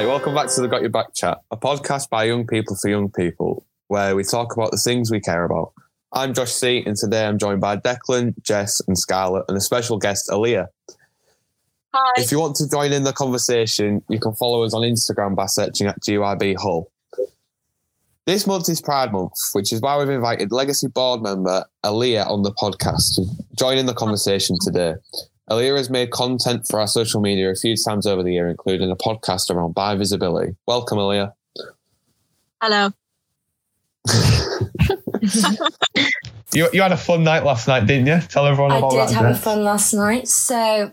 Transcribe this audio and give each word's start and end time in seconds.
Hi, 0.00 0.06
welcome 0.06 0.34
back 0.34 0.48
to 0.48 0.62
the 0.62 0.66
Got 0.66 0.80
Your 0.80 0.88
Back 0.88 1.12
Chat, 1.14 1.42
a 1.50 1.58
podcast 1.58 2.08
by 2.08 2.24
young 2.24 2.46
people 2.46 2.74
for 2.74 2.88
young 2.88 3.10
people, 3.10 3.66
where 3.88 4.16
we 4.16 4.24
talk 4.24 4.54
about 4.54 4.70
the 4.70 4.78
things 4.78 5.10
we 5.10 5.20
care 5.20 5.44
about. 5.44 5.74
I'm 6.10 6.32
Josh 6.32 6.52
C, 6.52 6.82
and 6.86 6.96
today 6.96 7.26
I'm 7.26 7.36
joined 7.36 7.60
by 7.60 7.76
Declan, 7.76 8.32
Jess, 8.42 8.80
and 8.88 8.96
Scarlett, 8.96 9.44
and 9.46 9.58
a 9.58 9.60
special 9.60 9.98
guest, 9.98 10.30
Aaliyah. 10.30 10.68
Hi. 11.92 12.12
If 12.16 12.32
you 12.32 12.40
want 12.40 12.56
to 12.56 12.70
join 12.70 12.94
in 12.94 13.04
the 13.04 13.12
conversation, 13.12 14.02
you 14.08 14.18
can 14.18 14.32
follow 14.32 14.62
us 14.62 14.72
on 14.72 14.80
Instagram 14.80 15.36
by 15.36 15.44
searching 15.44 15.86
at 15.86 16.00
GYB 16.00 16.56
Hull. 16.56 16.90
This 18.24 18.46
month 18.46 18.70
is 18.70 18.80
Pride 18.80 19.12
Month, 19.12 19.34
which 19.52 19.70
is 19.70 19.82
why 19.82 19.98
we've 19.98 20.08
invited 20.08 20.50
Legacy 20.50 20.88
board 20.88 21.20
member 21.20 21.66
Aaliyah 21.84 22.26
on 22.26 22.42
the 22.42 22.52
podcast 22.52 23.16
to 23.16 23.26
join 23.54 23.76
in 23.76 23.84
the 23.84 23.92
conversation 23.92 24.56
today. 24.62 24.94
Aaliyah 25.50 25.76
has 25.76 25.90
made 25.90 26.10
content 26.10 26.66
for 26.68 26.80
our 26.80 26.86
social 26.86 27.20
media 27.20 27.50
a 27.50 27.54
few 27.54 27.76
times 27.76 28.06
over 28.06 28.22
the 28.22 28.32
year, 28.32 28.48
including 28.48 28.90
a 28.90 28.96
podcast 28.96 29.50
around 29.50 29.74
bi 29.74 29.96
visibility. 29.96 30.54
Welcome, 30.66 30.98
Aaliyah. 30.98 31.32
Hello. 32.62 32.90
You, 36.52 36.68
you 36.72 36.82
had 36.82 36.92
a 36.92 36.96
fun 36.96 37.22
night 37.22 37.44
last 37.44 37.68
night, 37.68 37.86
didn't 37.86 38.06
you? 38.06 38.20
Tell 38.28 38.46
everyone 38.46 38.72
I 38.72 38.78
about 38.78 38.90
did 38.90 39.00
that. 39.00 39.12
have 39.12 39.26
a 39.26 39.34
fun 39.38 39.62
last 39.62 39.94
night. 39.94 40.26
So, 40.26 40.90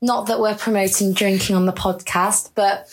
not 0.00 0.26
that 0.28 0.40
we're 0.40 0.54
promoting 0.54 1.12
drinking 1.12 1.56
on 1.56 1.66
the 1.66 1.72
podcast, 1.72 2.52
but 2.54 2.88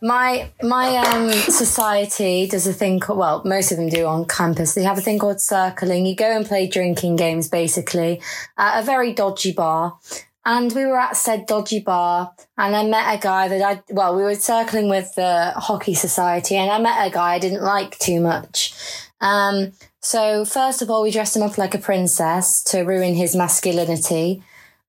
my 0.00 0.50
my 0.62 0.96
um, 0.96 1.30
society 1.32 2.46
does 2.46 2.66
a 2.66 2.72
thing 2.72 2.98
called 2.98 3.18
well, 3.18 3.42
most 3.44 3.72
of 3.72 3.76
them 3.76 3.90
do 3.90 4.06
on 4.06 4.24
campus. 4.24 4.74
They 4.74 4.84
have 4.84 4.96
a 4.96 5.02
thing 5.02 5.18
called 5.18 5.40
circling. 5.40 6.06
You 6.06 6.16
go 6.16 6.34
and 6.34 6.46
play 6.46 6.66
drinking 6.66 7.16
games, 7.16 7.48
basically, 7.48 8.22
at 8.56 8.80
a 8.80 8.82
very 8.82 9.12
dodgy 9.12 9.52
bar. 9.52 9.98
And 10.46 10.72
we 10.72 10.84
were 10.84 10.98
at 10.98 11.16
said 11.16 11.46
dodgy 11.46 11.80
bar, 11.80 12.34
and 12.58 12.76
I 12.76 12.84
met 12.84 13.18
a 13.18 13.20
guy 13.20 13.48
that 13.48 13.62
I 13.62 13.82
well, 13.90 14.14
we 14.14 14.22
were 14.22 14.34
circling 14.34 14.90
with 14.90 15.14
the 15.14 15.52
hockey 15.56 15.94
society, 15.94 16.56
and 16.56 16.70
I 16.70 16.78
met 16.78 17.06
a 17.06 17.10
guy 17.10 17.34
I 17.34 17.38
didn't 17.38 17.62
like 17.62 17.98
too 17.98 18.20
much. 18.20 18.74
Um, 19.20 19.72
so 20.00 20.44
first 20.44 20.82
of 20.82 20.90
all, 20.90 21.02
we 21.02 21.10
dressed 21.10 21.34
him 21.34 21.42
up 21.42 21.56
like 21.56 21.74
a 21.74 21.78
princess 21.78 22.62
to 22.64 22.82
ruin 22.82 23.14
his 23.14 23.34
masculinity. 23.34 24.42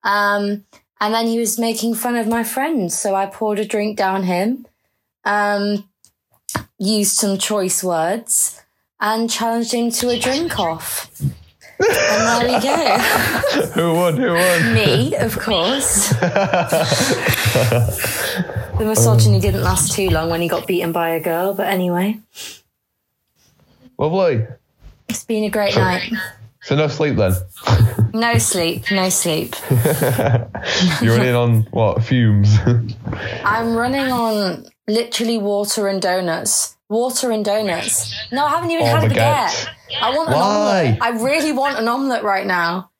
Um, 0.03 0.65
and 0.99 1.13
then 1.13 1.27
he 1.27 1.39
was 1.39 1.57
making 1.57 1.95
fun 1.95 2.15
of 2.15 2.27
my 2.27 2.43
friends. 2.43 2.97
So 2.97 3.15
I 3.15 3.25
poured 3.25 3.59
a 3.59 3.65
drink 3.65 3.97
down 3.97 4.23
him, 4.23 4.65
um, 5.23 5.89
used 6.77 7.15
some 7.15 7.37
choice 7.37 7.83
words, 7.83 8.61
and 8.99 9.29
challenged 9.29 9.73
him 9.73 9.89
to 9.91 10.09
a 10.09 10.19
drink 10.19 10.59
off. 10.59 11.09
And 11.79 12.47
there 12.47 12.47
we 12.47 12.63
go. 12.63 12.97
Who 13.73 13.93
won? 13.93 14.17
Who 14.17 14.33
won? 14.33 14.73
Me, 14.73 15.15
of 15.15 15.37
course. 15.39 16.09
The 18.77 18.85
misogyny 18.85 19.39
didn't 19.39 19.63
last 19.63 19.93
too 19.93 20.09
long 20.09 20.29
when 20.29 20.41
he 20.41 20.49
got 20.49 20.67
beaten 20.67 20.91
by 20.91 21.09
a 21.11 21.19
girl, 21.21 21.53
but 21.53 21.67
anyway, 21.67 22.19
Lovely. 23.97 24.45
it's 25.07 25.23
been 25.23 25.45
a 25.45 25.49
great 25.49 25.75
night. 25.75 26.11
So 26.61 26.75
no 26.75 26.87
sleep 26.87 27.15
then? 27.15 27.33
No 28.13 28.37
sleep, 28.37 28.91
no 28.91 29.07
sleep. 29.09 29.55
You're 31.01 31.15
running 31.15 31.35
on 31.35 31.61
what 31.71 32.03
fumes? 32.03 32.57
I'm 33.45 33.75
running 33.75 34.11
on 34.11 34.65
literally 34.87 35.37
water 35.37 35.87
and 35.87 36.01
donuts. 36.01 36.74
Water 36.89 37.31
and 37.31 37.43
donuts. 37.43 38.13
No, 38.31 38.45
I 38.45 38.49
haven't 38.49 38.71
even 38.71 38.85
Oh, 38.85 38.89
had 38.89 39.03
a 39.03 39.07
baguette. 39.13 39.47
baguette. 39.49 39.67
I 40.01 40.09
want 40.15 40.29
an 40.29 40.35
Why? 40.35 40.41
omelette. 40.41 40.97
I 41.01 41.09
really 41.23 41.51
want 41.51 41.79
an 41.79 41.87
omelette 41.87 42.23
right 42.23 42.45
now. 42.45 42.91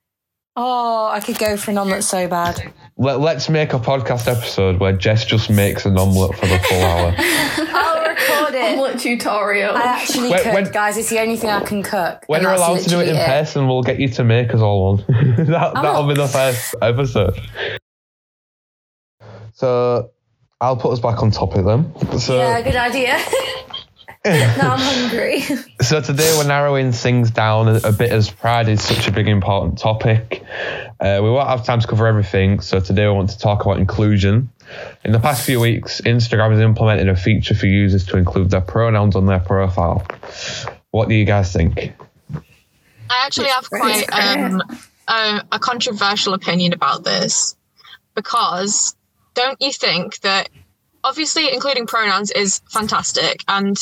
Oh, 0.56 1.08
I 1.12 1.20
could 1.20 1.38
go 1.38 1.58
for 1.58 1.72
an 1.72 1.78
omelette 1.78 2.04
so 2.04 2.28
bad. 2.28 2.74
Let, 2.98 3.20
let's 3.20 3.50
make 3.50 3.74
a 3.74 3.80
podcast 3.80 4.28
episode 4.32 4.80
where 4.80 4.94
Jess 4.94 5.26
just 5.26 5.50
makes 5.50 5.86
an 5.86 5.98
omelette 6.00 6.36
for 6.40 6.48
the 6.48 6.58
full 6.60 6.82
hour. 6.82 7.14
I'll 7.18 8.08
record 8.08 8.56
it. 8.56 8.74
Omelette 8.80 9.00
tutorial. 9.00 9.76
I 9.76 9.82
actually 9.84 10.30
When- 10.30 10.44
cook, 10.44 10.54
when- 10.54 10.72
guys. 10.72 10.98
It's 10.98 11.10
the 11.10 11.20
only 11.20 11.36
thing 11.36 11.50
I 11.50 11.60
can 11.64 11.84
cook. 11.84 12.24
When 12.28 12.38
and 12.40 12.44
you're 12.46 12.54
allowed 12.54 12.80
to 12.80 12.90
do 12.90 13.00
it 13.02 13.10
in 13.10 13.16
literally 13.16 13.26
person, 13.40 13.68
we'll 13.68 13.84
get 13.84 14.00
you 14.00 14.08
to 14.08 14.24
make 14.24 14.54
us 14.54 14.62
all 14.62 14.96
one. 14.96 15.06
that, 15.46 15.74
that'll 15.76 16.08
be 16.08 16.14
the 16.16 16.28
first 16.28 16.74
episode. 16.82 17.38
So 19.54 20.12
I'll 20.62 20.78
put 20.78 20.92
us 20.94 21.00
back 21.00 21.22
on 21.22 21.32
topic 21.32 21.66
then. 21.66 21.94
So, 22.18 22.38
Yeah, 22.38 22.62
good 22.62 22.76
idea. 22.78 23.20
now 24.58 24.74
I'm 24.74 24.80
hungry. 24.80 25.42
so 25.82 26.02
today 26.02 26.36
we're 26.36 26.48
narrowing 26.48 26.92
things 26.92 27.30
down 27.30 27.68
a, 27.68 27.76
a 27.84 27.92
bit 27.92 28.12
as 28.12 28.32
pride 28.32 28.68
is 28.68 28.84
such 28.84 29.08
a 29.08 29.12
big 29.12 29.28
important 29.28 29.78
topic. 29.78 30.44
Uh, 31.00 31.20
we 31.22 31.30
won't 31.30 31.48
have 31.48 31.64
time 31.64 31.80
to 31.80 31.86
cover 31.86 32.08
everything, 32.08 32.60
so 32.60 32.80
today 32.80 33.06
we 33.06 33.14
want 33.14 33.30
to 33.30 33.38
talk 33.38 33.64
about 33.64 33.78
inclusion. 33.78 34.50
In 35.04 35.12
the 35.12 35.20
past 35.20 35.46
few 35.46 35.60
weeks, 35.60 36.02
Instagram 36.02 36.50
has 36.54 36.60
implemented 36.60 37.08
a 37.08 37.16
feature 37.16 37.54
for 37.54 37.68
users 37.68 38.04
to 38.08 38.18
include 38.18 38.50
their 38.50 38.62
pronouns 38.62 39.16
on 39.16 39.28
their 39.28 39.40
profile. 39.40 40.08
What 40.90 41.08
do 41.08 41.14
you 41.14 41.26
guys 41.26 41.54
think? 41.54 41.94
I 42.34 43.26
actually 43.28 43.50
have 43.50 43.70
quite 43.70 44.12
um, 44.12 44.64
a, 45.08 45.44
a 45.52 45.60
controversial 45.60 46.34
opinion 46.34 46.74
about 46.74 47.04
this 47.04 47.56
because 48.16 48.96
don't 49.36 49.62
you 49.62 49.72
think 49.72 50.20
that 50.22 50.50
obviously 51.06 51.54
including 51.54 51.86
pronouns 51.86 52.32
is 52.32 52.62
fantastic 52.72 53.44
and 53.48 53.78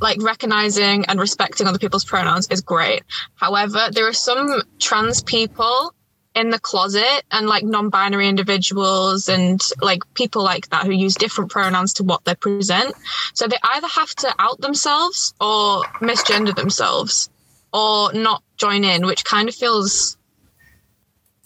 like 0.00 0.22
recognizing 0.22 1.04
and 1.06 1.18
respecting 1.18 1.66
other 1.66 1.78
people's 1.78 2.04
pronouns 2.04 2.46
is 2.48 2.60
great. 2.60 3.02
However, 3.34 3.88
there 3.90 4.06
are 4.06 4.14
some 4.14 4.62
trans 4.78 5.22
people 5.22 5.92
in 6.34 6.50
the 6.50 6.58
closet 6.58 7.22
and 7.30 7.46
like 7.46 7.64
non-binary 7.64 8.28
individuals 8.28 9.28
and 9.28 9.60
like 9.80 10.02
people 10.14 10.42
like 10.42 10.68
that 10.70 10.84
who 10.84 10.92
use 10.92 11.14
different 11.14 11.50
pronouns 11.50 11.92
to 11.94 12.04
what 12.04 12.24
they 12.24 12.34
present. 12.36 12.94
So 13.34 13.46
they 13.46 13.58
either 13.62 13.88
have 13.88 14.14
to 14.16 14.34
out 14.38 14.60
themselves 14.60 15.34
or 15.40 15.82
misgender 16.00 16.54
themselves 16.54 17.30
or 17.72 18.12
not 18.12 18.42
join 18.56 18.84
in, 18.84 19.06
which 19.06 19.24
kind 19.24 19.48
of 19.48 19.54
feels 19.54 20.16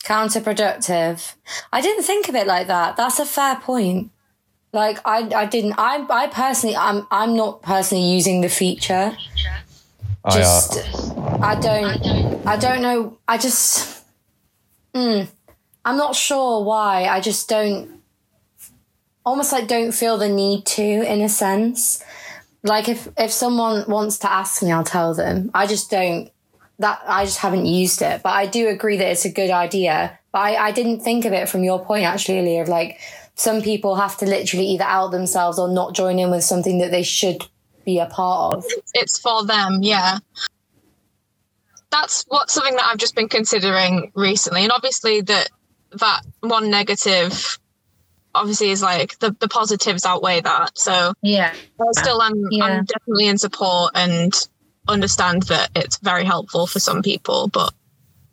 Counterproductive. 0.05 1.35
I 1.73 1.81
didn't 1.81 2.05
think 2.05 2.29
of 2.29 2.35
it 2.35 2.47
like 2.47 2.67
that. 2.69 2.97
That's 2.97 3.19
a 3.19 3.27
fair 3.27 3.57
point. 3.57 4.11
Like 4.73 4.99
I, 5.05 5.29
I 5.35 5.47
didn't. 5.47 5.75
I, 5.79 6.05
I 6.11 6.27
personally, 6.29 6.77
I'm, 6.77 7.07
I'm 7.11 7.35
not 7.37 7.63
personally 7.63 8.05
using 8.05 8.41
the 8.43 8.49
feature. 8.49 9.17
I, 10.25 10.29
uh, 10.29 10.33
Just, 10.33 10.77
I 11.41 11.59
don't, 11.61 12.47
I 12.47 12.57
don't 12.57 12.83
know. 12.83 13.19
I 13.27 13.39
just, 13.39 14.05
mm, 14.95 15.27
I'm 15.85 15.97
not 15.97 16.15
sure 16.15 16.65
why. 16.65 17.07
I 17.07 17.21
just 17.21 17.49
don't, 17.49 18.01
almost 19.25 19.53
like 19.53 19.69
don't 19.69 19.93
feel 19.93 20.19
the 20.19 20.29
need 20.29 20.67
to, 20.67 20.83
in 20.83 21.21
a 21.23 21.29
sense. 21.29 22.03
Like 22.63 22.89
if 22.89 23.09
if 23.17 23.31
someone 23.31 23.85
wants 23.89 24.19
to 24.19 24.33
ask 24.33 24.63
me, 24.63 24.73
I'll 24.73 24.85
tell 24.85 25.15
them. 25.15 25.51
I 25.55 25.67
just 25.67 25.91
don't. 25.91 26.31
That 26.81 27.01
I 27.07 27.25
just 27.25 27.39
haven't 27.39 27.67
used 27.67 28.03
it, 28.03 28.23
but 28.23 28.31
I 28.31 28.47
do 28.47 28.69
agree 28.69 28.97
that 28.99 29.11
it's 29.11 29.25
a 29.25 29.33
good 29.33 29.51
idea. 29.51 30.19
But 30.33 30.39
I, 30.41 30.67
I 30.67 30.73
didn't 30.73 31.01
think 31.01 31.25
of 31.25 31.33
it 31.33 31.49
from 31.49 31.65
your 31.65 31.85
point 31.85 32.05
actually. 32.05 32.59
Of 32.59 32.69
like 32.69 32.99
some 33.39 33.63
people 33.63 33.95
have 33.95 34.17
to 34.19 34.27
literally 34.27 34.67
either 34.67 34.85
out 34.85 35.13
themselves 35.13 35.61
or 35.61 35.69
not 35.69 35.95
join 35.95 36.19
in 36.19 36.31
with 36.31 36.43
something 36.43 36.79
that 36.79 36.91
they 36.91 37.05
should 37.05 37.47
be 37.85 38.01
a 38.01 38.07
part 38.07 38.57
of. 38.57 38.65
it's 38.95 39.19
for 39.19 39.47
them, 39.47 39.79
yeah. 39.81 40.19
That's 41.91 42.25
what 42.29 42.51
something 42.51 42.75
that 42.75 42.85
I've 42.85 42.99
just 42.99 43.15
been 43.15 43.29
considering 43.29 44.11
recently, 44.15 44.65
and 44.65 44.73
obviously 44.73 45.21
that 45.23 45.49
that 45.93 46.23
one 46.41 46.69
negative 46.69 47.59
obviously 48.35 48.71
is 48.71 48.83
like 48.83 49.19
the, 49.21 49.35
the 49.39 49.49
positives 49.49 50.05
outweigh 50.05 50.41
that. 50.41 50.77
So 50.77 51.13
yeah. 51.23 51.55
I 51.81 51.85
still 51.93 52.21
am 52.21 52.35
Yeah. 52.51 52.65
I'm 52.65 52.85
definitely 52.85 53.29
in 53.29 53.39
support 53.39 53.93
and 53.95 54.35
understand 54.89 55.45
that 55.45 55.71
it's 55.77 55.99
very 55.99 56.25
helpful 56.25 56.67
for 56.67 56.81
some 56.81 57.03
people, 57.03 57.49
but 57.49 57.73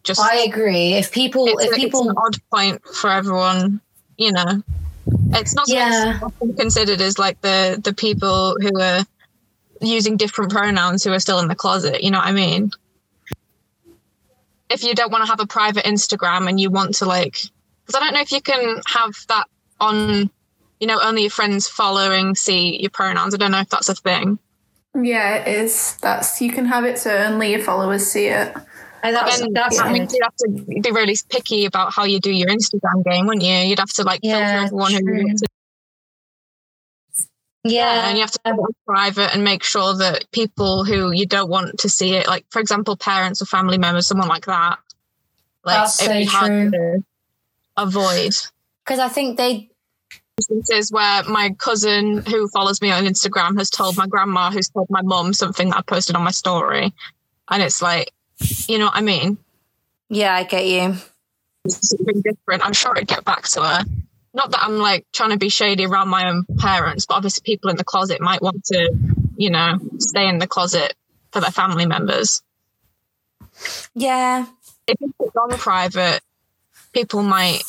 just 0.04 0.20
I 0.20 0.38
agree. 0.38 0.94
If 0.94 1.12
people, 1.12 1.48
it's, 1.48 1.64
if 1.64 1.76
people, 1.76 2.10
an 2.10 2.16
odd 2.18 2.38
point 2.52 2.84
for 2.86 3.10
everyone, 3.10 3.82
you 4.18 4.32
know. 4.32 4.64
It's 5.36 5.54
not 5.54 5.68
Yeah. 5.68 6.14
that's 6.20 6.24
often 6.24 6.56
considered 6.56 7.02
as 7.02 7.20
like 7.20 7.40
the 7.42 7.80
the 7.84 7.94
people 7.94 8.58
who 8.62 8.80
are 8.80 9.06
using 9.82 10.18
different 10.18 10.52
pronouns 10.52 11.04
who 11.04 11.12
are 11.12 11.20
still 11.20 11.40
in 11.40 11.48
the 11.48 11.56
closet. 11.56 12.04
You 12.04 12.12
know 12.12 12.20
what 12.20 12.28
I 12.28 12.32
mean? 12.32 12.72
If 14.70 14.84
you 14.84 14.96
don't 14.96 15.12
want 15.12 15.24
to 15.24 15.30
have 15.30 15.40
a 15.40 15.46
private 15.46 15.86
Instagram 15.86 16.50
and 16.50 16.60
you 16.60 16.70
want 16.72 16.96
to 16.96 17.06
like, 17.06 17.34
because 17.86 17.96
I 17.96 18.00
don't 18.00 18.14
know 18.14 18.22
if 18.22 18.32
you 18.32 18.42
can 18.42 18.82
have 18.88 19.14
that 19.28 19.48
on, 19.80 20.30
you 20.80 20.88
know, 20.88 21.00
only 21.04 21.22
your 21.24 21.32
friends 21.32 21.68
following 21.68 22.36
see 22.36 22.82
your 22.82 22.90
pronouns. 22.90 23.34
I 23.34 23.38
don't 23.38 23.52
know 23.52 23.60
if 23.60 23.70
that's 23.70 23.90
a 23.90 23.96
thing. 23.96 24.40
Yeah, 25.00 25.36
it 25.36 25.48
is. 25.48 25.98
That's 26.02 26.42
you 26.42 26.52
can 26.52 26.66
have 26.66 26.86
it 26.86 26.98
so 26.98 27.16
only 27.16 27.52
your 27.52 27.62
followers 27.62 28.08
see 28.08 28.28
it. 28.28 28.56
And 29.06 29.16
that's, 29.16 29.40
Then 29.40 29.54
that's 29.54 29.78
that 29.78 29.92
means 29.92 30.12
you'd 30.12 30.24
have 30.24 30.36
to 30.38 30.82
be 30.82 30.92
really 30.92 31.16
picky 31.30 31.66
about 31.66 31.94
how 31.94 32.06
you 32.06 32.20
do 32.20 32.32
your 32.32 32.48
Instagram 32.48 33.06
game, 33.06 33.28
wouldn't 33.28 33.44
you? 33.44 33.54
You'd 33.54 33.78
have 33.78 33.94
to 33.94 34.04
like 34.04 34.22
Yeah, 34.24 34.64
filter 34.64 34.66
everyone 34.66 34.94
who 34.94 35.36
yeah. 37.64 38.10
and 38.10 38.18
you 38.18 38.24
have 38.24 38.32
to 38.32 38.40
have 38.46 38.56
it 38.58 38.76
private 38.88 39.36
and 39.36 39.44
make 39.44 39.64
sure 39.64 39.96
that 39.96 40.26
people 40.32 40.86
who 40.86 41.12
you 41.12 41.28
don't 41.28 41.52
want 41.52 41.78
to 41.82 41.90
see 41.90 42.16
it, 42.16 42.26
like 42.26 42.48
for 42.50 42.60
example, 42.60 42.98
parents 42.98 43.44
or 43.44 43.46
family 43.46 43.78
members, 43.78 44.08
someone 44.08 44.28
like 44.28 44.48
that, 44.48 44.80
like 45.64 45.78
That's 45.78 46.00
so 46.00 46.26
true. 46.26 46.72
to 46.72 47.04
avoid. 47.78 48.34
because 48.84 48.98
I 49.00 49.08
think 49.08 49.38
they 49.38 49.70
instances 50.38 50.92
where 50.92 51.24
my 51.26 51.52
cousin 51.60 52.26
who 52.26 52.48
follows 52.48 52.82
me 52.82 52.92
on 52.92 53.06
Instagram 53.06 53.56
has 53.60 53.70
told 53.70 53.98
my 53.98 54.08
grandma, 54.08 54.50
who's 54.50 54.70
told 54.70 54.88
my 54.90 55.04
mum 55.04 55.32
something 55.32 55.70
that 55.70 55.78
I 55.78 55.82
posted 55.84 56.16
on 56.16 56.24
my 56.24 56.32
story. 56.32 56.92
And 57.52 57.62
it's 57.62 57.84
like, 57.84 58.12
you 58.40 58.78
know 58.78 58.86
what 58.86 58.96
I 58.96 59.02
mean? 59.02 59.38
Yeah, 60.10 60.34
I 60.34 60.44
get 60.44 60.66
you. 60.66 60.96
Something 61.68 62.22
different. 62.22 62.66
I'm 62.66 62.74
sure 62.74 62.96
it'd 62.96 63.08
get 63.08 63.26
back 63.26 63.44
to 63.50 63.62
her. 63.62 63.84
Not 64.34 64.52
that 64.52 64.64
I'm 64.64 64.78
like 64.78 65.06
trying 65.14 65.32
to 65.32 65.38
be 65.38 65.50
shady 65.50 65.86
around 65.86 66.10
my 66.10 66.30
own 66.30 66.46
parents, 66.58 67.06
but 67.06 67.16
obviously 67.16 67.42
people 67.46 67.70
in 67.70 67.78
the 67.78 67.84
closet 67.84 68.22
might 68.22 68.42
want 68.42 68.66
to, 68.66 68.96
you 69.38 69.50
know, 69.50 69.80
stay 69.98 70.28
in 70.28 70.40
the 70.40 70.48
closet 70.48 70.94
for 71.32 71.42
their 71.42 71.52
family 71.52 71.86
members. 71.86 72.44
Yeah. 73.94 74.46
If 74.88 74.98
it's 75.02 75.34
gone 75.34 75.58
private, 75.58 76.22
people 76.94 77.24
might, 77.24 77.64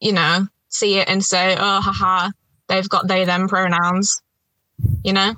you 0.00 0.12
know, 0.12 0.46
see 0.68 0.98
it 0.98 1.08
and 1.08 1.24
say, 1.24 1.56
oh, 1.58 1.80
haha, 1.80 2.30
they've 2.68 2.88
got 2.88 3.08
they, 3.08 3.24
them 3.24 3.48
pronouns. 3.48 4.22
You 5.04 5.12
know? 5.12 5.34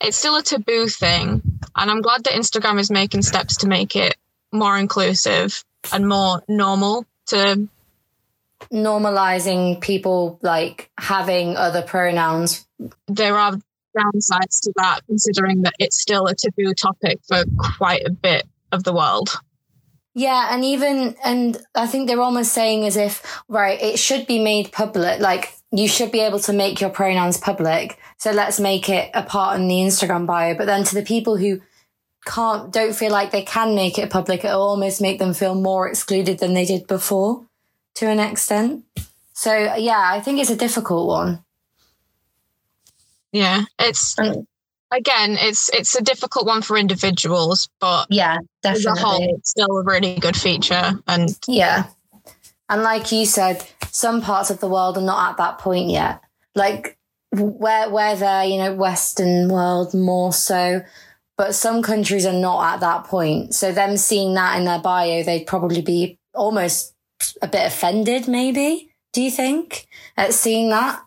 It's 0.00 0.16
still 0.16 0.36
a 0.36 0.42
taboo 0.42 0.88
thing. 0.88 1.40
And 1.76 1.90
I'm 1.90 2.02
glad 2.02 2.24
that 2.24 2.34
Instagram 2.34 2.78
is 2.78 2.90
making 2.90 3.22
steps 3.22 3.58
to 3.58 3.68
make 3.68 3.96
it 3.96 4.16
more 4.52 4.76
inclusive 4.76 5.64
and 5.92 6.08
more 6.08 6.42
normal 6.48 7.06
to 7.26 7.68
Normalizing 8.72 9.80
people 9.80 10.38
like 10.40 10.88
having 10.98 11.56
other 11.56 11.82
pronouns. 11.82 12.64
there 13.08 13.36
are 13.36 13.54
downsides 13.96 14.60
to 14.62 14.72
that 14.76 15.00
considering 15.06 15.62
that 15.62 15.74
it's 15.78 16.00
still 16.00 16.26
a 16.26 16.34
taboo 16.34 16.72
topic 16.74 17.18
for 17.26 17.44
quite 17.58 18.02
a 18.06 18.10
bit 18.10 18.46
of 18.70 18.84
the 18.84 18.92
world. 18.92 19.30
Yeah, 20.14 20.48
and 20.52 20.64
even 20.64 21.16
and 21.24 21.58
I 21.74 21.86
think 21.86 22.06
they're 22.06 22.20
almost 22.20 22.52
saying 22.52 22.86
as 22.86 22.96
if 22.96 23.42
right, 23.48 23.80
it 23.80 23.98
should 23.98 24.26
be 24.26 24.38
made 24.38 24.72
public. 24.72 25.20
Like 25.20 25.52
you 25.72 25.88
should 25.88 26.12
be 26.12 26.20
able 26.20 26.38
to 26.40 26.52
make 26.52 26.80
your 26.80 26.90
pronouns 26.90 27.38
public. 27.38 27.98
So 28.18 28.30
let's 28.30 28.60
make 28.60 28.88
it 28.88 29.10
a 29.14 29.22
part 29.22 29.58
in 29.58 29.68
the 29.68 29.76
Instagram 29.76 30.26
bio. 30.26 30.54
But 30.54 30.66
then 30.66 30.84
to 30.84 30.94
the 30.94 31.02
people 31.02 31.36
who 31.36 31.60
can't 32.26 32.72
don't 32.72 32.94
feel 32.94 33.10
like 33.10 33.30
they 33.30 33.42
can 33.42 33.74
make 33.74 33.98
it 33.98 34.10
public, 34.10 34.44
it'll 34.44 34.62
almost 34.62 35.00
make 35.00 35.18
them 35.18 35.34
feel 35.34 35.54
more 35.54 35.88
excluded 35.88 36.38
than 36.38 36.54
they 36.54 36.66
did 36.66 36.86
before 36.86 37.46
to 37.94 38.06
an 38.06 38.20
extent. 38.20 38.84
So 39.32 39.74
yeah, 39.76 40.00
I 40.12 40.20
think 40.20 40.38
it's 40.38 40.50
a 40.50 40.56
difficult 40.56 41.08
one. 41.08 41.42
Yeah. 43.32 43.64
It's 43.78 44.18
um, 44.18 44.46
again, 44.92 45.36
it's 45.38 45.70
it's 45.70 45.96
a 45.96 46.02
difficult 46.02 46.46
one 46.46 46.62
for 46.62 46.76
individuals, 46.76 47.68
but 47.80 48.06
yeah, 48.10 48.38
as 48.64 48.84
a 48.84 48.94
whole, 48.94 49.36
it's 49.36 49.50
still 49.50 49.78
a 49.78 49.82
really 49.82 50.18
good 50.18 50.36
feature. 50.36 50.92
And 51.08 51.36
Yeah. 51.48 51.86
And 52.68 52.82
like 52.82 53.12
you 53.12 53.26
said, 53.26 53.64
some 53.90 54.22
parts 54.22 54.50
of 54.50 54.60
the 54.60 54.68
world 54.68 54.96
are 54.96 55.02
not 55.02 55.30
at 55.30 55.36
that 55.36 55.58
point 55.58 55.90
yet. 55.90 56.20
Like 56.54 56.98
where 57.30 57.90
where 57.90 58.16
they're, 58.16 58.44
you 58.44 58.58
know, 58.58 58.74
Western 58.74 59.48
world 59.48 59.94
more 59.94 60.32
so. 60.32 60.82
But 61.36 61.54
some 61.54 61.82
countries 61.82 62.26
are 62.26 62.32
not 62.32 62.74
at 62.74 62.80
that 62.80 63.04
point. 63.04 63.54
So 63.54 63.72
them 63.72 63.96
seeing 63.96 64.34
that 64.34 64.58
in 64.58 64.64
their 64.64 64.78
bio, 64.78 65.22
they'd 65.22 65.46
probably 65.46 65.82
be 65.82 66.18
almost 66.34 66.94
a 67.40 67.48
bit 67.48 67.66
offended, 67.66 68.28
maybe. 68.28 68.90
Do 69.12 69.22
you 69.22 69.30
think? 69.30 69.86
At 70.16 70.34
seeing 70.34 70.70
that? 70.70 71.02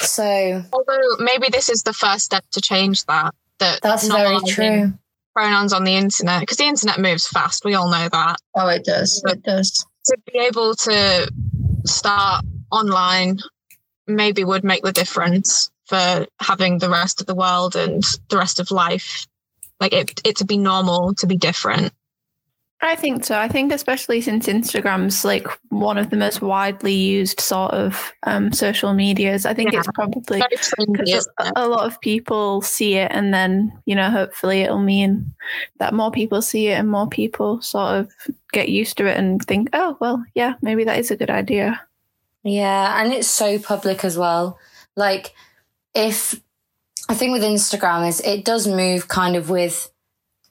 So 0.00 0.62
although 0.72 1.16
maybe 1.18 1.48
this 1.50 1.68
is 1.68 1.82
the 1.82 1.92
first 1.92 2.24
step 2.24 2.44
to 2.52 2.60
change 2.60 3.04
that, 3.06 3.34
that 3.58 3.80
that's 3.82 4.06
very 4.08 4.38
true. 4.46 4.92
Pronouns 5.34 5.72
on 5.72 5.84
the 5.84 5.94
internet, 5.94 6.40
because 6.40 6.56
the 6.56 6.64
internet 6.64 6.98
moves 6.98 7.28
fast. 7.28 7.64
We 7.64 7.74
all 7.74 7.88
know 7.88 8.08
that. 8.08 8.36
Oh, 8.56 8.68
it 8.68 8.84
does. 8.84 9.22
It 9.26 9.42
does. 9.44 9.86
To 10.08 10.18
be 10.32 10.38
able 10.40 10.74
to 10.74 11.30
start 11.84 12.44
online 12.70 13.38
maybe 14.06 14.44
would 14.44 14.64
make 14.64 14.82
the 14.82 14.92
difference 14.92 15.70
for 15.86 16.26
having 16.40 16.78
the 16.78 16.90
rest 16.90 17.20
of 17.20 17.26
the 17.26 17.34
world 17.34 17.76
and 17.76 18.02
the 18.28 18.36
rest 18.36 18.60
of 18.60 18.70
life. 18.70 19.26
Like 19.80 19.92
it, 19.92 20.20
it 20.24 20.36
to 20.38 20.44
be 20.44 20.58
normal 20.58 21.14
to 21.14 21.26
be 21.26 21.36
different 21.36 21.92
I 22.80 22.94
think 22.94 23.24
so. 23.24 23.36
I 23.36 23.48
think 23.48 23.72
especially 23.72 24.20
since 24.20 24.46
Instagram's 24.46 25.24
like 25.24 25.48
one 25.70 25.98
of 25.98 26.10
the 26.10 26.16
most 26.16 26.40
widely 26.40 26.92
used 26.94 27.40
sort 27.40 27.72
of 27.72 28.12
um, 28.22 28.52
social 28.52 28.94
medias, 28.94 29.44
I 29.46 29.52
think 29.52 29.72
Yeah. 29.72 29.80
it's 29.80 29.88
probably 29.94 30.40
because 30.48 30.72
isn't 31.08 31.32
a, 31.40 31.46
it? 31.46 31.52
a 31.56 31.66
lot 31.68 31.86
of 31.86 32.00
people 32.00 32.62
see 32.62 32.94
it, 32.94 33.10
and 33.12 33.34
then 33.34 33.72
you 33.84 33.96
know, 33.96 34.10
hopefully, 34.10 34.60
it'll 34.60 34.78
mean 34.78 35.34
that 35.78 35.92
more 35.92 36.12
people 36.12 36.40
see 36.40 36.68
it, 36.68 36.74
and 36.74 36.88
more 36.88 37.08
people 37.08 37.60
sort 37.62 37.96
of 37.96 38.12
get 38.52 38.68
used 38.68 38.96
to 38.98 39.06
it 39.06 39.16
and 39.16 39.42
think, 39.44 39.70
oh, 39.72 39.96
well, 40.00 40.24
yeah, 40.34 40.54
maybe 40.62 40.84
that 40.84 41.00
is 41.00 41.10
a 41.10 41.16
good 41.16 41.30
idea. 41.30 41.80
Yeah, 42.44 43.02
and 43.02 43.12
it's 43.12 43.28
so 43.28 43.58
public 43.58 44.04
as 44.04 44.16
well. 44.16 44.56
Like 44.94 45.34
if 45.94 46.40
I 47.08 47.14
think 47.14 47.32
with 47.32 47.42
Instagram 47.42 48.06
is 48.08 48.20
it 48.20 48.44
does 48.44 48.68
move 48.68 49.08
kind 49.08 49.34
of 49.34 49.50
with 49.50 49.90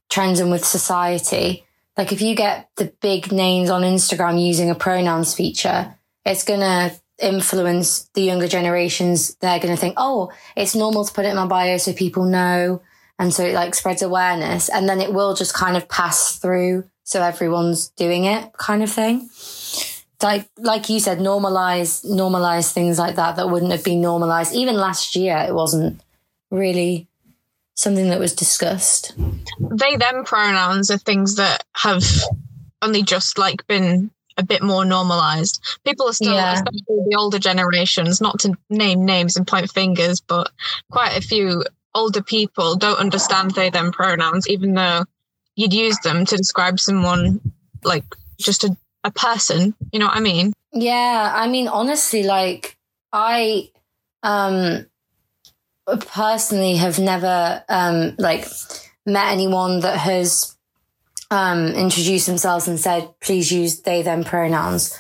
trends 0.10 0.42
and 0.42 0.52
with 0.52 0.66
society. 0.66 1.64
Like 1.98 2.12
if 2.12 2.22
you 2.22 2.36
get 2.36 2.70
the 2.76 2.94
big 3.02 3.32
names 3.32 3.70
on 3.70 3.82
Instagram 3.82 4.42
using 4.42 4.70
a 4.70 4.76
pronouns 4.76 5.34
feature, 5.34 5.96
it's 6.26 6.44
gonna 6.44 6.92
influence 7.20 8.10
the 8.14 8.22
younger 8.22 8.48
generations. 8.48 9.36
They're 9.36 9.60
gonna 9.60 9.78
think, 9.78 9.96
oh, 9.98 10.32
it's 10.56 10.76
normal 10.76 11.06
to 11.06 11.14
put 11.14 11.26
it 11.26 11.30
in 11.30 11.36
my 11.36 11.48
bio 11.48 11.78
so 11.78 11.94
people 11.94 12.26
know. 12.26 12.82
And 13.20 13.34
so 13.34 13.44
it 13.44 13.56
like 13.56 13.74
spreads 13.74 14.04
awareness 14.04 14.70
and 14.70 14.88
then 14.88 15.02
it 15.02 15.12
will 15.12 15.34
just 15.34 15.56
kind 15.56 15.76
of 15.76 15.90
pass 15.90 16.38
through 16.38 16.84
so 17.04 17.24
everyone's 17.24 17.88
doing 17.90 18.26
it 18.26 18.52
kind 18.58 18.84
of 18.84 18.92
thing 18.92 19.30
like 20.22 20.50
like 20.58 20.90
you 20.90 21.00
said 21.00 21.20
normalize 21.20 22.06
normalize 22.06 22.72
things 22.72 23.00
like 23.00 23.16
that 23.16 23.38
that 23.38 23.50
wouldn't 23.50 23.72
have 23.72 23.84
been 23.84 24.02
normalized 24.02 24.54
even 24.54 24.76
last 24.76 25.16
year 25.16 25.38
it 25.48 25.54
wasn't 25.54 26.02
really 26.52 27.08
something 27.78 28.10
that 28.10 28.20
was 28.20 28.34
discussed. 28.36 29.14
They 29.60 29.96
them 29.96 30.24
pronouns 30.26 30.92
are 30.92 30.98
things 30.98 31.36
that 31.36 31.64
have 31.76 32.04
only 32.82 33.04
just 33.04 33.38
like 33.38 33.66
been 33.68 34.12
a 34.38 34.44
bit 34.44 34.62
more 34.62 34.84
normalized. 34.86 35.62
People 35.86 36.10
are 36.10 36.14
still 36.14 36.34
Yeah. 36.34 36.54
especially 36.54 37.04
the 37.10 37.16
older 37.18 37.40
generations 37.40 38.20
not 38.20 38.40
to 38.42 38.54
name 38.70 39.06
names 39.06 39.38
and 39.38 39.48
point 39.48 39.72
fingers 39.72 40.22
but 40.22 40.52
quite 40.92 41.18
a 41.18 41.22
few 41.22 41.64
older 41.96 42.22
people 42.22 42.76
don't 42.76 43.00
understand 43.00 43.52
they 43.52 43.70
them 43.72 43.92
pronouns 43.92 44.48
even 44.48 44.74
though 44.76 45.06
you'd 45.56 45.74
use 45.74 45.98
them 46.00 46.26
to 46.26 46.38
describe 46.38 46.80
someone 46.80 47.42
like 47.84 48.04
just 48.40 48.64
a, 48.64 48.78
a 49.04 49.10
person. 49.12 49.74
You 49.92 50.00
know 50.00 50.06
what 50.06 50.18
i 50.18 50.20
mean? 50.20 50.54
Yeah 50.74 51.32
i 51.36 51.48
mean 51.48 51.68
honestly 51.68 52.24
like 52.24 52.78
i 53.14 53.70
um 54.22 54.86
personally 55.96 56.76
have 56.76 57.00
never 57.00 57.64
um 57.70 58.16
like 58.18 58.48
met 59.06 59.32
anyone 59.32 59.80
that 59.80 59.98
has 59.98 60.58
um 61.32 61.68
introduced 61.68 62.28
themselves 62.28 62.68
and 62.68 62.80
said 62.80 63.10
please 63.22 63.52
use 63.52 63.82
they 63.82 64.02
them 64.02 64.24
pronouns 64.24 64.98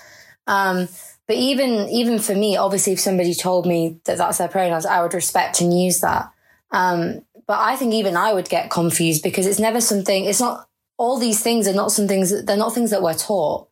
um 0.47 0.87
but 1.27 1.35
even 1.35 1.89
even 1.89 2.19
for 2.19 2.33
me 2.33 2.55
obviously 2.55 2.93
if 2.93 2.99
somebody 2.99 3.33
told 3.33 3.65
me 3.65 3.99
that 4.05 4.17
that's 4.17 4.37
their 4.37 4.47
pronouns 4.47 4.85
i 4.85 5.01
would 5.01 5.13
respect 5.13 5.59
and 5.59 5.77
use 5.77 5.99
that 5.99 6.31
um 6.71 7.21
but 7.47 7.59
i 7.59 7.75
think 7.75 7.93
even 7.93 8.15
i 8.15 8.31
would 8.31 8.47
get 8.47 8.71
confused 8.71 9.23
because 9.23 9.45
it's 9.45 9.59
never 9.59 9.81
something 9.81 10.25
it's 10.25 10.39
not 10.39 10.69
all 10.97 11.19
these 11.19 11.41
things 11.43 11.67
are 11.67 11.73
not 11.73 11.91
some 11.91 12.07
things 12.07 12.45
they're 12.45 12.57
not 12.57 12.73
things 12.73 12.91
that 12.91 13.03
we're 13.03 13.13
taught 13.13 13.67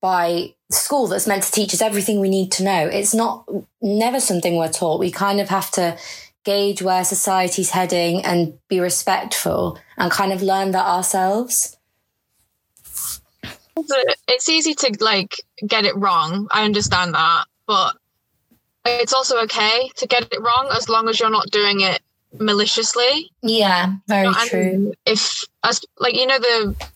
by 0.00 0.54
school 0.70 1.06
that's 1.06 1.26
meant 1.26 1.42
to 1.42 1.50
teach 1.50 1.72
us 1.72 1.80
everything 1.80 2.20
we 2.20 2.28
need 2.28 2.52
to 2.52 2.62
know. 2.62 2.86
It's 2.86 3.14
not 3.14 3.48
never 3.80 4.20
something 4.20 4.56
we're 4.56 4.68
taught. 4.68 5.00
We 5.00 5.10
kind 5.10 5.40
of 5.40 5.48
have 5.48 5.70
to 5.72 5.96
gauge 6.44 6.82
where 6.82 7.04
society's 7.04 7.70
heading 7.70 8.24
and 8.24 8.58
be 8.68 8.78
respectful 8.80 9.78
and 9.96 10.10
kind 10.12 10.32
of 10.32 10.42
learn 10.42 10.70
that 10.72 10.86
ourselves. 10.86 11.76
it's 14.28 14.48
easy 14.48 14.74
to 14.74 14.96
like 15.00 15.40
get 15.66 15.84
it 15.84 15.96
wrong 15.96 16.46
i 16.52 16.64
understand 16.64 17.12
that 17.14 17.44
but 17.66 17.96
it's 18.86 19.12
also 19.12 19.38
okay 19.42 19.90
to 19.96 20.06
get 20.06 20.22
it 20.32 20.40
wrong 20.40 20.68
as 20.76 20.88
long 20.88 21.08
as 21.08 21.18
you're 21.18 21.30
not 21.30 21.50
doing 21.50 21.80
it 21.80 22.00
maliciously 22.38 23.30
Yeah, 23.42 23.94
very 24.06 24.28
I 24.28 24.46
true. 24.48 24.92
if 25.06 25.44
as 25.62 25.80
like 25.98 26.14
you 26.14 26.26
know 26.26 26.38
the 26.38 26.88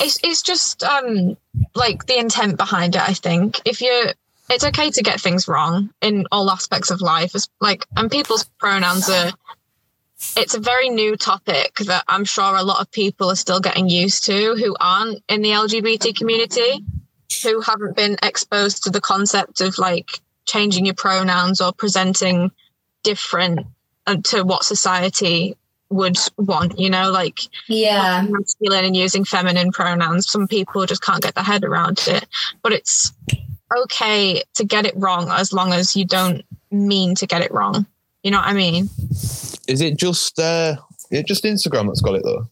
it's 0.00 0.18
it's 0.22 0.42
just 0.42 0.82
um 0.82 1.36
like 1.74 2.06
the 2.06 2.18
intent 2.18 2.56
behind 2.56 2.94
it 2.96 3.02
i 3.02 3.12
think 3.14 3.60
if 3.64 3.80
you're 3.80 4.12
it's 4.50 4.64
okay 4.64 4.90
to 4.90 5.02
get 5.02 5.20
things 5.20 5.48
wrong 5.48 5.90
in 6.00 6.26
all 6.30 6.50
aspects 6.50 6.90
of 6.90 7.00
life. 7.00 7.34
It's 7.34 7.48
like 7.60 7.86
and 7.96 8.10
people's 8.10 8.44
pronouns 8.58 9.08
are 9.08 9.32
it's 10.36 10.54
a 10.54 10.60
very 10.60 10.88
new 10.88 11.16
topic 11.16 11.74
that 11.80 12.02
i'm 12.08 12.24
sure 12.24 12.56
a 12.56 12.62
lot 12.62 12.80
of 12.80 12.90
people 12.90 13.30
are 13.30 13.36
still 13.36 13.60
getting 13.60 13.90
used 13.90 14.24
to 14.24 14.54
who 14.54 14.74
aren't 14.80 15.22
in 15.28 15.42
the 15.42 15.50
lgbt 15.50 16.16
community 16.16 16.82
who 17.42 17.60
haven't 17.60 17.96
been 17.96 18.16
exposed 18.22 18.84
to 18.84 18.90
the 18.90 19.00
concept 19.00 19.60
of 19.60 19.76
like 19.76 20.20
changing 20.46 20.86
your 20.86 20.94
pronouns 20.94 21.60
or 21.60 21.72
presenting 21.72 22.50
different 23.02 23.66
uh, 24.06 24.16
to 24.22 24.42
what 24.42 24.64
society 24.64 25.56
would 25.90 26.16
want 26.36 26.78
you 26.78 26.90
know? 26.90 27.10
Like 27.10 27.40
Yeah, 27.68 28.26
masculine 28.28 28.84
and 28.84 28.96
using 28.96 29.24
feminine 29.24 29.72
pronouns 29.72 30.30
some 30.30 30.48
people 30.48 30.84
just 30.86 31.02
can't 31.02 31.22
get 31.22 31.34
their 31.34 31.44
head 31.44 31.64
around 31.64 32.02
it. 32.06 32.26
But 32.62 32.72
it's 32.72 33.12
okay 33.82 34.42
to 34.54 34.64
get 34.64 34.86
it 34.86 34.94
wrong 34.96 35.28
as 35.30 35.52
long 35.52 35.72
as 35.72 35.96
you 35.96 36.04
don't 36.04 36.44
mean 36.70 37.14
to 37.16 37.26
get 37.26 37.42
it 37.42 37.52
wrong. 37.52 37.86
You 38.22 38.30
know 38.30 38.38
what 38.38 38.48
I 38.48 38.54
mean? 38.54 38.88
Is 39.68 39.80
it 39.80 39.98
just 39.98 40.38
uh, 40.38 40.76
is 41.10 41.20
it 41.20 41.26
just 41.26 41.44
Instagram 41.44 41.86
that's 41.86 42.00
got 42.00 42.14
it 42.14 42.22
though? 42.24 42.46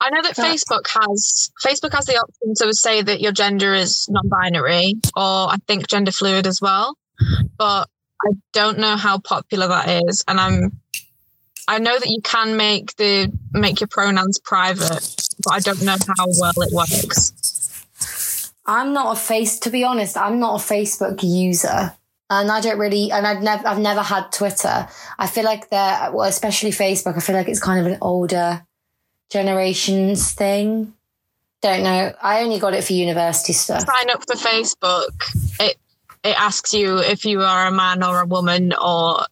I 0.00 0.10
know 0.10 0.22
that 0.22 0.34
Facebook 0.34 0.86
has 0.88 1.50
Facebook 1.64 1.94
has 1.94 2.06
the 2.06 2.16
option 2.16 2.54
to 2.56 2.74
say 2.74 3.02
that 3.02 3.20
your 3.20 3.32
gender 3.32 3.72
is 3.72 4.08
non-binary, 4.10 4.94
or 5.16 5.48
I 5.50 5.56
think 5.68 5.86
gender 5.86 6.10
fluid 6.10 6.46
as 6.46 6.60
well. 6.60 6.96
But 7.56 7.88
I 8.24 8.32
don't 8.52 8.78
know 8.78 8.96
how 8.96 9.18
popular 9.18 9.68
that 9.68 10.02
is, 10.06 10.24
and 10.26 10.40
I'm 10.40 10.80
I 11.68 11.78
know 11.78 11.96
that 11.96 12.08
you 12.08 12.20
can 12.22 12.56
make 12.56 12.96
the 12.96 13.32
make 13.52 13.80
your 13.80 13.88
pronouns 13.88 14.38
private, 14.40 15.16
but 15.44 15.52
I 15.52 15.60
don't 15.60 15.82
know 15.82 15.96
how 16.16 16.26
well 16.40 16.52
it 16.56 16.72
works. 16.72 17.51
I'm 18.66 18.92
not 18.92 19.16
a 19.16 19.20
face 19.20 19.58
to 19.60 19.70
be 19.70 19.84
honest, 19.84 20.16
I'm 20.16 20.38
not 20.38 20.60
a 20.60 20.64
Facebook 20.64 21.22
user. 21.22 21.92
And 22.30 22.50
I 22.50 22.60
don't 22.62 22.78
really 22.78 23.10
and 23.12 23.26
I've 23.26 23.42
never 23.42 23.66
I've 23.66 23.78
never 23.78 24.02
had 24.02 24.32
Twitter. 24.32 24.88
I 25.18 25.26
feel 25.26 25.44
like 25.44 25.68
they're 25.68 26.10
well, 26.12 26.28
especially 26.28 26.70
Facebook, 26.70 27.16
I 27.16 27.20
feel 27.20 27.36
like 27.36 27.48
it's 27.48 27.60
kind 27.60 27.84
of 27.84 27.92
an 27.92 27.98
older 28.00 28.64
generations 29.30 30.32
thing. 30.32 30.94
Don't 31.60 31.82
know. 31.82 32.12
I 32.20 32.42
only 32.42 32.58
got 32.58 32.74
it 32.74 32.84
for 32.84 32.92
university 32.92 33.52
stuff. 33.52 33.84
Sign 33.86 34.10
up 34.10 34.24
for 34.26 34.36
Facebook. 34.36 35.10
It 35.60 35.76
it 36.24 36.40
asks 36.40 36.72
you 36.72 36.98
if 36.98 37.24
you 37.24 37.42
are 37.42 37.66
a 37.66 37.72
man 37.72 38.02
or 38.02 38.20
a 38.20 38.26
woman 38.26 38.72
or 38.72 39.26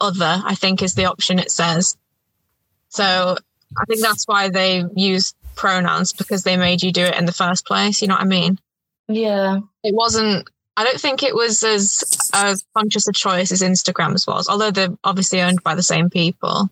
other, 0.00 0.42
I 0.44 0.54
think 0.54 0.82
is 0.82 0.94
the 0.94 1.06
option 1.06 1.38
it 1.38 1.50
says. 1.50 1.96
So 2.88 3.36
I 3.78 3.84
think 3.86 4.00
that's 4.00 4.26
why 4.26 4.48
they 4.48 4.84
use 4.94 5.34
pronouns 5.60 6.12
because 6.12 6.42
they 6.42 6.56
made 6.56 6.82
you 6.82 6.90
do 6.90 7.04
it 7.04 7.16
in 7.16 7.26
the 7.26 7.32
first 7.32 7.66
place. 7.66 8.00
You 8.00 8.08
know 8.08 8.14
what 8.14 8.22
I 8.22 8.26
mean? 8.26 8.58
Yeah. 9.08 9.60
It 9.84 9.94
wasn't, 9.94 10.48
I 10.76 10.84
don't 10.84 11.00
think 11.00 11.22
it 11.22 11.34
was 11.34 11.62
as 11.62 12.30
uh, 12.32 12.56
conscious 12.76 13.06
a 13.08 13.12
choice 13.12 13.52
as 13.52 13.62
Instagram's 13.62 14.26
was, 14.26 14.48
although 14.48 14.70
they're 14.70 14.96
obviously 15.04 15.42
owned 15.42 15.62
by 15.62 15.74
the 15.74 15.82
same 15.82 16.08
people. 16.08 16.70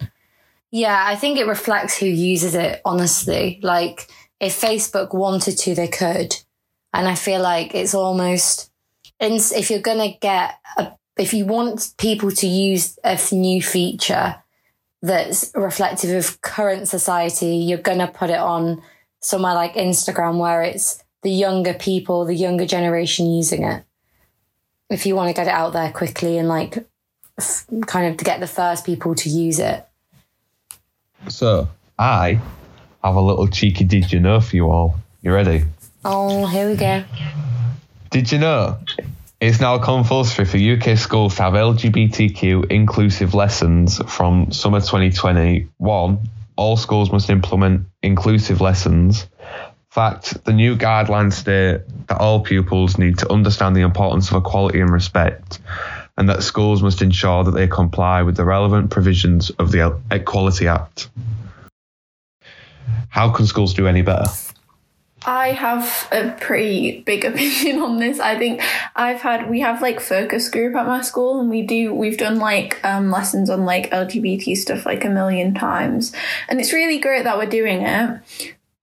Yeah, 0.71 1.04
I 1.07 1.16
think 1.16 1.38
it 1.38 1.47
reflects 1.47 1.97
who 1.99 2.07
uses 2.07 2.54
it, 2.54 2.80
honestly. 2.85 3.61
Like, 3.62 4.09
if 4.40 4.61
Facebook 4.61 5.14
wanted 5.14 5.59
to, 5.59 5.75
they 5.75 5.88
could. 5.88 6.37
And 6.92 7.07
I 7.07 7.14
feel 7.14 7.42
like 7.42 7.75
it's 7.75 7.95
almost, 7.95 8.71
if 9.21 9.71
you're 9.71 9.80
going 9.80 10.12
to 10.12 10.18
get 10.18 10.54
a 10.76 10.92
if 11.18 11.35
you 11.35 11.45
want 11.45 11.95
people 11.99 12.30
to 12.30 12.47
use 12.47 12.99
a 13.04 13.18
new 13.33 13.61
feature 13.61 14.37
that's 15.02 15.52
reflective 15.54 16.10
of 16.10 16.40
current 16.40 16.88
society, 16.88 17.56
you're 17.56 17.78
going 17.78 17.98
to 17.98 18.08
put 18.08 18.30
it 18.30 18.38
on 18.38 18.82
somewhere 19.20 19.54
like 19.54 19.74
Instagram 19.74 20.38
where 20.38 20.62
it's 20.62 21.02
the 21.22 21.30
younger 21.30 21.74
people, 21.74 22.24
the 22.24 22.34
younger 22.34 22.66
generation 22.66 23.30
using 23.30 23.64
it. 23.64 23.84
If 24.90 25.06
you 25.06 25.14
want 25.14 25.28
to 25.28 25.34
get 25.34 25.46
it 25.46 25.52
out 25.52 25.72
there 25.72 25.92
quickly 25.92 26.38
and 26.38 26.48
like 26.48 26.86
f- 27.38 27.66
kind 27.86 28.10
of 28.10 28.16
to 28.16 28.24
get 28.24 28.40
the 28.40 28.46
first 28.46 28.86
people 28.86 29.14
to 29.16 29.28
use 29.28 29.58
it. 29.58 29.86
So, 31.28 31.68
I 31.98 32.40
have 33.02 33.16
a 33.16 33.20
little 33.20 33.48
cheeky 33.48 33.84
did 33.84 34.12
you 34.12 34.20
know 34.20 34.40
for 34.40 34.56
you 34.56 34.70
all. 34.70 34.94
You 35.20 35.34
ready? 35.34 35.64
Oh, 36.04 36.46
here 36.46 36.70
we 36.70 36.76
go. 36.76 37.04
Did 38.10 38.32
you 38.32 38.38
know 38.38 38.78
it's 39.40 39.61
now 39.61 39.78
compulsory 39.78 40.45
for 40.45 40.59
UK 40.59 40.99
schools 40.99 41.37
to 41.37 41.42
have 41.42 41.52
LGBTQ 41.52 42.73
inclusive 42.73 43.35
lessons 43.35 43.99
from 44.09 44.50
summer 44.50 44.80
2021. 44.80 46.18
All 46.57 46.76
schools 46.76 47.12
must 47.12 47.30
implement 47.30 47.87
inclusive 48.02 48.61
lessons. 48.61 49.28
In 49.42 49.90
fact, 49.90 50.45
the 50.45 50.52
new 50.52 50.76
guidelines 50.76 51.35
state 51.35 51.83
that 52.09 52.18
all 52.18 52.40
pupils 52.40 52.99
need 52.99 53.18
to 53.18 53.33
understand 53.33 53.76
the 53.76 53.83
importance 53.83 54.30
of 54.30 54.37
equality 54.37 54.80
and 54.80 54.90
respect, 54.90 55.61
and 56.16 56.28
that 56.28 56.42
schools 56.42 56.83
must 56.83 57.00
ensure 57.00 57.45
that 57.45 57.52
they 57.52 57.68
comply 57.68 58.23
with 58.23 58.37
the 58.37 58.45
relevant 58.45 58.90
provisions 58.90 59.50
of 59.50 59.71
the 59.71 59.97
Equality 60.11 60.66
Act. 60.66 61.11
How 63.09 63.30
can 63.30 63.47
schools 63.47 63.73
do 63.73 63.87
any 63.87 64.02
better? 64.02 64.30
I 65.26 65.52
have 65.52 66.08
a 66.12 66.37
pretty 66.40 67.00
big 67.00 67.25
opinion 67.25 67.80
on 67.80 67.98
this. 67.98 68.20
I 68.20 68.38
think 68.38 68.62
I've 68.94 69.20
had 69.20 69.50
we 69.50 69.60
have 69.60 69.82
like 69.82 70.00
focus 70.00 70.48
group 70.48 70.75
at 70.76 70.87
my 70.87 71.00
school 71.00 71.40
and 71.40 71.50
we 71.50 71.62
do 71.62 71.92
we've 71.94 72.18
done 72.18 72.38
like 72.38 72.82
um, 72.84 73.10
lessons 73.10 73.50
on 73.50 73.64
like 73.64 73.90
LGBT 73.90 74.56
stuff 74.56 74.87
like 74.87 75.04
a 75.04 75.10
million 75.10 75.54
times. 75.54 76.12
And 76.48 76.60
it's 76.60 76.72
really 76.72 76.98
great 76.98 77.25
that 77.25 77.37
we're 77.37 77.46
doing 77.46 77.82
it 77.82 78.20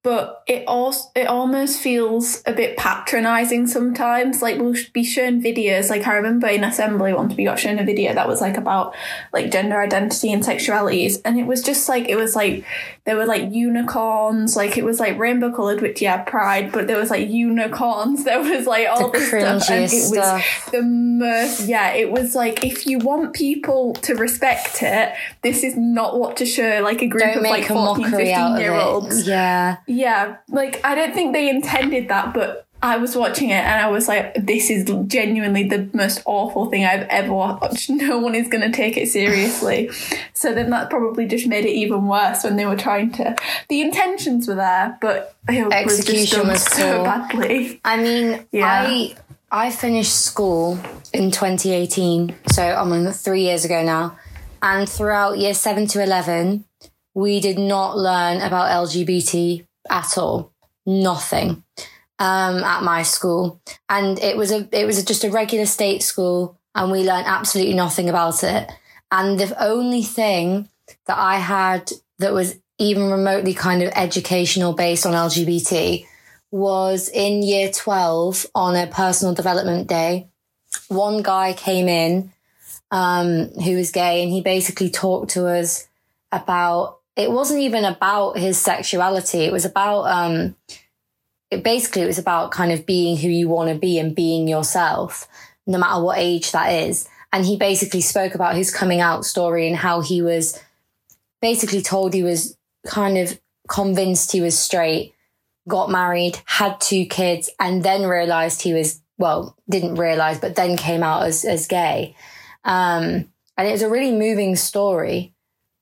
but 0.06 0.44
it 0.46 0.64
also 0.68 1.10
it 1.16 1.26
almost 1.26 1.82
feels 1.82 2.44
a 2.46 2.54
bit 2.54 2.78
patronizing 2.78 3.66
sometimes 3.66 4.40
like 4.40 4.60
we'll 4.60 4.76
be 4.94 5.04
shown 5.04 5.42
videos 5.42 5.90
like 5.90 6.06
i 6.06 6.14
remember 6.14 6.46
in 6.46 6.64
assembly 6.64 7.12
once 7.12 7.34
we 7.36 7.44
got 7.44 7.58
shown 7.58 7.80
a 7.80 7.84
video 7.84 8.14
that 8.14 8.28
was 8.28 8.40
like 8.40 8.56
about 8.56 8.96
like 9.34 9.52
gender 9.52 9.82
identity 9.82 10.32
and 10.32 10.44
sexualities 10.44 11.20
and 11.26 11.40
it 11.40 11.48
was 11.48 11.64
just 11.64 11.90
like 11.90 12.08
it 12.08 12.16
was 12.16 12.36
like 12.36 12.64
there 13.06 13.16
were 13.16 13.26
like 13.26 13.52
unicorns 13.52 14.56
like 14.56 14.78
it 14.78 14.84
was 14.84 15.00
like 15.00 15.18
rainbow 15.18 15.52
colored 15.52 15.82
which 15.82 16.02
yeah 16.02 16.24
pride 16.24 16.72
but 16.72 16.88
there 16.88 16.98
was 16.98 17.10
like 17.10 17.30
unicorns 17.30 18.24
there 18.26 18.40
was 18.40 18.66
like 18.66 18.88
all 18.90 19.10
the 19.12 19.20
this 19.20 19.28
stuff 19.30 19.70
and 19.70 19.84
it 19.86 19.90
stuff. 19.90 20.44
was 20.64 20.72
the 20.72 20.82
most 20.82 21.68
yeah 21.68 21.94
it 21.94 22.12
was 22.12 22.36
like 22.36 22.64
if 22.64 22.86
you 22.88 22.98
want 23.00 23.34
people 23.34 23.94
to 23.94 24.16
respect 24.16 24.82
it 24.82 25.14
this 25.42 25.64
is 25.64 25.76
not 25.78 26.20
what 26.20 26.38
to 26.38 26.46
show 26.46 26.82
like 26.84 27.02
a 27.02 27.08
group 27.08 27.24
Don't 27.24 27.38
of 27.38 27.44
like 27.44 27.70
a 27.70 27.74
14 27.74 28.10
15 28.10 28.58
year 28.58 28.74
olds. 28.74 29.28
Yeah. 29.28 29.78
yeah, 29.88 30.38
like 30.50 30.84
I 30.84 30.96
don't 30.96 31.14
think 31.14 31.34
they 31.34 31.50
intended 31.50 32.08
that, 32.10 32.34
but 32.34 32.65
I 32.82 32.98
was 32.98 33.16
watching 33.16 33.50
it 33.50 33.64
and 33.64 33.84
I 33.84 33.90
was 33.90 34.08
like, 34.08 34.36
this 34.36 34.70
is 34.70 34.86
genuinely 35.08 35.64
the 35.68 35.90
most 35.94 36.22
awful 36.26 36.70
thing 36.70 36.86
I've 36.86 37.08
ever 37.10 37.34
watched. 37.34 37.90
No 37.96 38.20
one 38.20 38.36
is 38.36 38.48
going 38.48 38.70
to 38.70 38.76
take 38.76 38.98
it 38.98 39.08
seriously. 39.08 39.90
so 40.34 40.54
then 40.54 40.70
that 40.70 40.90
probably 40.90 41.26
just 41.26 41.48
made 41.48 41.66
it 41.66 41.72
even 41.72 42.08
worse 42.08 42.44
when 42.44 42.58
they 42.58 42.66
were 42.66 42.76
trying 42.76 43.12
to. 43.14 43.36
The 43.70 43.82
intentions 43.82 44.48
were 44.48 44.56
there, 44.56 44.98
but 45.02 45.36
it 45.50 45.64
was 45.64 45.74
Execution 45.74 46.40
done 46.40 46.48
was 46.50 46.64
so 46.64 47.04
badly. 47.04 47.80
I 47.84 47.98
mean, 47.98 48.46
Yeah. 48.52 48.86
I 48.88 49.16
I 49.52 49.72
finished 49.72 50.26
school 50.26 50.78
in 51.14 51.32
2018, 51.32 52.36
so 52.52 52.62
I'm 52.62 52.92
on 52.92 53.12
three 53.14 53.42
years 53.44 53.64
ago 53.66 53.84
now. 53.84 54.18
And 54.62 54.88
throughout 54.90 55.38
year 55.38 55.54
seven 55.54 55.88
to 55.88 56.04
11, 56.04 56.66
we 57.14 57.40
did 57.40 57.58
not 57.58 57.98
learn 57.98 58.42
about 58.42 58.88
LGBT 58.88 59.66
at 59.90 60.18
all. 60.18 60.52
Nothing 60.86 61.64
um, 62.20 62.64
at 62.64 62.84
my 62.84 63.04
school, 63.04 63.62
and 63.90 64.20
it 64.20 64.38
was 64.38 64.52
a 64.52 64.68
it 64.72 64.86
was 64.86 65.04
just 65.04 65.24
a 65.24 65.32
regular 65.32 65.66
state 65.66 66.04
school, 66.04 66.58
and 66.74 66.92
we 66.92 67.04
learned 67.04 67.28
absolutely 67.28 67.74
nothing 67.74 68.10
about 68.10 68.44
it. 68.44 68.70
And 69.12 69.40
the 69.40 69.64
only 69.64 70.04
thing 70.04 70.70
that 71.06 71.18
I 71.18 71.38
had 71.38 71.92
that 72.20 72.34
was 72.34 72.58
even 72.78 73.10
remotely 73.10 73.54
kind 73.54 73.82
of 73.82 73.92
educational 73.96 74.74
based 74.74 75.06
on 75.06 75.14
LGBT 75.14 76.06
was 76.52 77.10
in 77.10 77.44
year 77.44 77.72
12 77.72 78.46
on 78.56 78.76
a 78.76 78.88
personal 78.88 79.34
development 79.34 79.88
day. 79.88 80.28
One 80.88 81.22
guy 81.22 81.54
came 81.54 81.88
in 81.88 82.32
um, 82.92 83.50
who 83.50 83.76
was 83.76 83.92
gay 83.92 84.24
and 84.24 84.32
he 84.32 84.42
basically 84.42 84.90
talked 84.90 85.32
to 85.32 85.48
us 85.48 85.88
about 86.32 87.00
it 87.16 87.32
wasn't 87.32 87.62
even 87.62 87.86
about 87.86 88.38
his 88.38 88.58
sexuality. 88.58 89.40
It 89.40 89.52
was 89.52 89.64
about 89.64 90.04
um, 90.04 90.56
it 91.52 91.64
basically 91.64 92.02
it 92.02 92.08
was 92.08 92.20
about 92.20 92.52
kind 92.52 92.72
of 92.72 92.86
being 92.86 93.18
who 93.18 93.28
you 93.28 93.48
want 93.48 93.70
to 93.70 93.78
be 93.78 94.00
and 94.00 94.16
being 94.16 94.48
yourself, 94.48 95.28
no 95.68 95.78
matter 95.78 96.02
what 96.02 96.18
age 96.18 96.52
that 96.52 96.72
is. 96.72 97.08
And 97.32 97.46
he 97.46 97.58
basically 97.58 98.02
spoke 98.02 98.36
about 98.36 98.56
his 98.56 98.74
coming 98.74 99.02
out 99.02 99.26
story 99.26 99.68
and 99.68 99.76
how 99.76 100.02
he 100.02 100.22
was 100.22 100.62
basically 101.42 101.82
told 101.82 102.14
he 102.14 102.24
was 102.24 102.58
kind 102.88 103.18
of 103.18 103.40
convinced 103.68 104.32
he 104.32 104.42
was 104.42 104.58
straight, 104.58 105.14
got 105.68 105.90
married, 105.90 106.40
had 106.46 106.80
two 106.80 107.06
kids, 107.06 107.50
and 107.60 107.84
then 107.84 108.08
realized 108.08 108.62
he 108.62 108.74
was 108.74 109.02
well, 109.18 109.58
didn't 109.70 109.96
realize, 109.96 110.40
but 110.40 110.56
then 110.56 110.78
came 110.78 111.04
out 111.04 111.24
as 111.24 111.46
as 111.46 111.68
gay. 111.68 112.16
Um, 112.64 113.32
and 113.58 113.68
it 113.68 113.72
was 113.72 113.82
a 113.82 113.90
really 113.90 114.12
moving 114.12 114.56
story, 114.56 115.34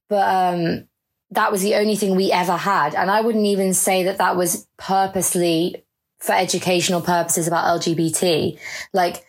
but 0.10 0.27
um, 0.27 0.88
that 1.33 1.51
was 1.51 1.61
the 1.61 1.75
only 1.75 1.95
thing 1.95 2.15
we 2.15 2.31
ever 2.31 2.55
had. 2.55 2.95
And 2.95 3.09
I 3.09 3.21
wouldn't 3.21 3.45
even 3.45 3.73
say 3.73 4.03
that 4.03 4.17
that 4.19 4.35
was 4.35 4.67
purposely 4.77 5.83
for 6.19 6.33
educational 6.33 7.01
purposes 7.01 7.47
about 7.47 7.79
LGBT. 7.79 8.57
Like, 8.93 9.25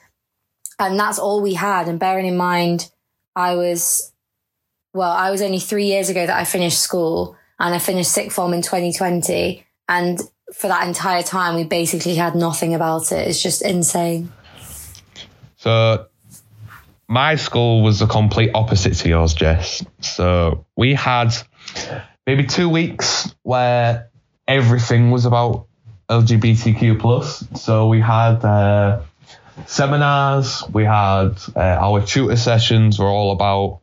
and 0.79 0.99
that's 0.99 1.19
all 1.19 1.41
we 1.41 1.55
had. 1.55 1.89
And 1.89 1.99
bearing 1.99 2.27
in 2.27 2.37
mind, 2.37 2.91
I 3.35 3.57
was, 3.57 4.13
well, 4.93 5.11
I 5.11 5.31
was 5.31 5.43
only 5.43 5.61
three 5.61 5.87
years 5.87 6.09
ago 6.09 6.27
that 6.27 6.37
I 6.37 6.45
finished 6.45 6.81
school 6.81 7.37
and 7.59 7.75
I 7.75 7.79
finished 7.79 8.13
sixth 8.13 8.37
form 8.37 8.53
in 8.53 8.63
2020. 8.63 9.65
And 9.89 10.21
for 10.53 10.69
that 10.69 10.87
entire 10.87 11.23
time, 11.23 11.57
we 11.57 11.65
basically 11.65 12.17
had 12.17 12.35
nothing 12.35 12.75
about 12.75 13.13
it. 13.13 13.27
It's 13.29 13.43
just 13.43 13.63
insane. 13.63 14.33
So 15.57 16.07
my 17.09 17.37
school 17.37 17.83
was 17.83 18.01
the 18.01 18.07
complete 18.07 18.51
opposite 18.55 18.95
to 18.95 19.09
yours, 19.09 19.33
Jess. 19.35 19.85
So 20.01 20.67
we 20.77 20.95
had 20.95 21.35
maybe 22.27 22.45
two 22.45 22.69
weeks 22.69 23.35
where 23.43 24.11
everything 24.47 25.11
was 25.11 25.25
about 25.25 25.67
LGBTQ 26.09 27.01
plus. 27.01 27.45
So 27.55 27.89
we 27.89 28.01
had 28.01 28.45
uh, 28.45 29.01
seminars. 29.67 30.63
We 30.73 30.85
had 30.85 31.33
uh, 31.57 31.61
our 31.61 32.05
tutor 32.05 32.37
sessions 32.37 32.99
were 32.99 33.07
all 33.07 33.33
about 33.33 33.81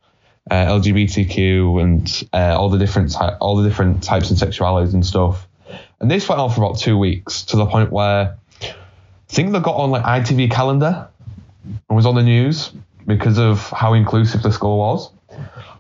uh, 0.50 0.66
LGBTQ 0.66 1.82
and 1.82 2.30
uh, 2.34 2.60
all 2.60 2.70
the 2.70 2.78
different 2.78 3.12
ty- 3.12 3.38
all 3.40 3.56
the 3.58 3.68
different 3.68 4.04
types 4.04 4.32
of 4.32 4.38
sexualities 4.38 4.94
and 4.94 5.06
stuff. 5.06 5.48
And 6.00 6.10
this 6.10 6.28
went 6.28 6.42
on 6.42 6.50
for 6.50 6.64
about 6.64 6.80
two 6.80 6.98
weeks 6.98 7.44
to 7.44 7.58
the 7.58 7.66
point 7.66 7.92
where 7.92 8.38
I 8.62 8.74
think 9.30 9.52
they 9.52 9.60
got 9.60 9.76
on 9.76 9.92
like 9.92 10.04
ITV 10.04 10.52
calendar 10.52 11.08
and 11.64 11.96
was 11.96 12.06
on 12.06 12.16
the 12.16 12.24
news 12.24 12.72
because 13.06 13.38
of 13.38 13.70
how 13.70 13.94
inclusive 13.94 14.42
the 14.42 14.52
school 14.52 14.78
was. 14.78 15.12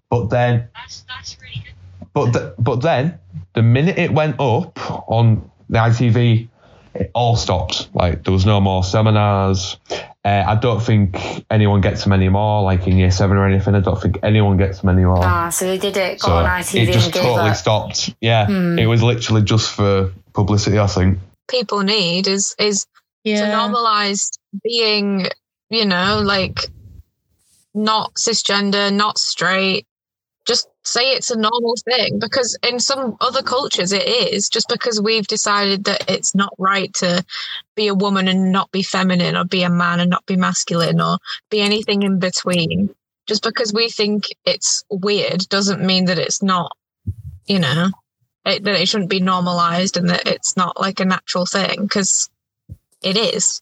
But 0.09 0.29
then, 0.29 0.69
That's 0.75 1.05
that's 1.07 1.37
really. 1.41 1.65
But 2.13 2.31
th- 2.33 2.53
but 2.59 2.81
then 2.81 3.19
the 3.53 3.61
minute 3.61 3.97
it 3.97 4.11
went 4.13 4.39
up 4.39 4.79
on 5.09 5.49
the 5.69 5.77
ITV, 5.79 6.47
it 6.95 7.11
all 7.13 7.35
stopped. 7.35 7.89
Like 7.93 8.23
there 8.23 8.33
was 8.33 8.45
no 8.45 8.59
more 8.61 8.83
seminars. 8.83 9.77
Uh, 10.23 10.43
I 10.45 10.55
don't 10.55 10.81
think 10.83 11.17
anyone 11.49 11.81
gets 11.81 12.03
them 12.03 12.13
anymore. 12.13 12.61
Like 12.63 12.85
in 12.87 12.97
year 12.97 13.09
seven 13.11 13.37
or 13.37 13.47
anything, 13.47 13.73
I 13.75 13.79
don't 13.79 13.99
think 13.99 14.19
anyone 14.23 14.57
gets 14.57 14.79
them 14.81 14.89
anymore. 14.89 15.21
Ah, 15.23 15.49
so 15.49 15.65
they 15.65 15.77
did 15.79 15.97
it, 15.97 16.19
got 16.19 16.27
so 16.27 16.33
on 16.35 16.45
ITV 16.45 16.87
it 16.87 16.93
just 16.93 17.05
and 17.05 17.13
gave 17.13 17.23
totally 17.23 17.49
up. 17.49 17.55
stopped. 17.55 18.13
Yeah, 18.21 18.45
Hmm. 18.45 18.77
it 18.77 18.85
was 18.85 19.01
literally 19.01 19.41
just 19.41 19.71
for 19.71 20.11
publicity. 20.33 20.77
I 20.79 20.87
think. 20.87 21.19
People 21.49 21.79
need 21.81 22.27
is 22.27 22.53
is 22.59 22.85
to 23.25 23.31
normalize 23.33 24.29
being, 24.63 25.27
you 25.69 25.85
know, 25.85 26.21
like 26.23 26.59
not 27.73 28.13
cisgender, 28.15 28.93
not 28.93 29.17
straight. 29.17 29.85
Just 30.45 30.67
say 30.83 31.11
it's 31.11 31.29
a 31.29 31.37
normal 31.37 31.75
thing 31.85 32.19
because 32.19 32.57
in 32.67 32.79
some 32.79 33.15
other 33.21 33.43
cultures 33.43 33.91
it 33.91 34.07
is 34.07 34.49
just 34.49 34.67
because 34.69 34.99
we've 34.99 35.27
decided 35.27 35.83
that 35.83 36.09
it's 36.09 36.33
not 36.33 36.53
right 36.57 36.91
to 36.95 37.23
be 37.75 37.87
a 37.87 37.93
woman 37.93 38.27
and 38.27 38.51
not 38.51 38.71
be 38.71 38.81
feminine 38.81 39.35
or 39.35 39.45
be 39.45 39.61
a 39.63 39.69
man 39.69 39.99
and 39.99 40.09
not 40.09 40.25
be 40.25 40.35
masculine 40.35 40.99
or 40.99 41.19
be 41.49 41.61
anything 41.61 42.01
in 42.03 42.19
between. 42.19 42.89
Just 43.27 43.43
because 43.43 43.71
we 43.71 43.89
think 43.89 44.25
it's 44.45 44.83
weird 44.89 45.47
doesn't 45.49 45.85
mean 45.85 46.05
that 46.05 46.17
it's 46.17 46.41
not, 46.41 46.75
you 47.45 47.59
know, 47.59 47.91
it, 48.45 48.63
that 48.63 48.81
it 48.81 48.87
shouldn't 48.87 49.09
be 49.09 49.19
normalized 49.19 49.95
and 49.95 50.09
that 50.09 50.27
it's 50.27 50.57
not 50.57 50.79
like 50.79 50.99
a 50.99 51.05
natural 51.05 51.45
thing 51.45 51.83
because 51.83 52.29
it 53.01 53.15
is. 53.15 53.61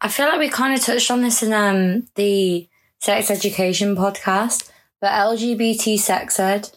I 0.00 0.08
feel 0.08 0.26
like 0.26 0.38
we 0.38 0.48
kind 0.48 0.74
of 0.74 0.84
touched 0.84 1.10
on 1.10 1.22
this 1.22 1.42
in 1.42 1.52
um 1.52 2.06
the 2.16 2.68
sex 2.98 3.30
education 3.30 3.96
podcast, 3.96 4.70
but 5.06 5.12
LGBT 5.12 6.00
sex 6.00 6.40
ed, 6.40 6.68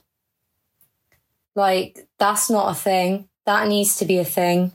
like 1.56 2.08
that's 2.20 2.48
not 2.48 2.70
a 2.70 2.76
thing. 2.76 3.28
That 3.48 3.68
needs 3.68 3.96
to 3.96 4.06
be 4.06 4.20
a 4.20 4.24
thing. 4.24 4.72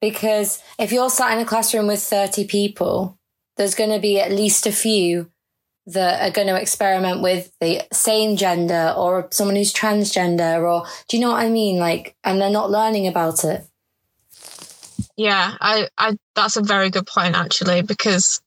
Because 0.00 0.62
if 0.78 0.90
you're 0.90 1.10
sat 1.10 1.32
in 1.32 1.44
a 1.44 1.44
classroom 1.44 1.86
with 1.86 2.02
30 2.02 2.46
people, 2.46 3.18
there's 3.58 3.74
going 3.74 3.90
to 3.90 3.98
be 3.98 4.18
at 4.18 4.32
least 4.32 4.66
a 4.66 4.72
few 4.72 5.30
that 5.84 6.26
are 6.26 6.32
going 6.32 6.48
to 6.48 6.58
experiment 6.58 7.20
with 7.20 7.52
the 7.60 7.82
same 7.92 8.36
gender 8.36 8.94
or 8.96 9.28
someone 9.32 9.56
who's 9.56 9.74
transgender 9.74 10.62
or 10.62 10.86
do 11.08 11.18
you 11.18 11.20
know 11.20 11.32
what 11.32 11.44
I 11.44 11.50
mean? 11.50 11.78
Like, 11.78 12.16
and 12.24 12.40
they're 12.40 12.48
not 12.48 12.70
learning 12.70 13.06
about 13.06 13.44
it. 13.44 13.66
Yeah, 15.14 15.56
I, 15.60 15.88
I 15.98 16.16
that's 16.34 16.56
a 16.56 16.62
very 16.62 16.88
good 16.88 17.06
point 17.06 17.36
actually 17.36 17.82
because 17.82 18.40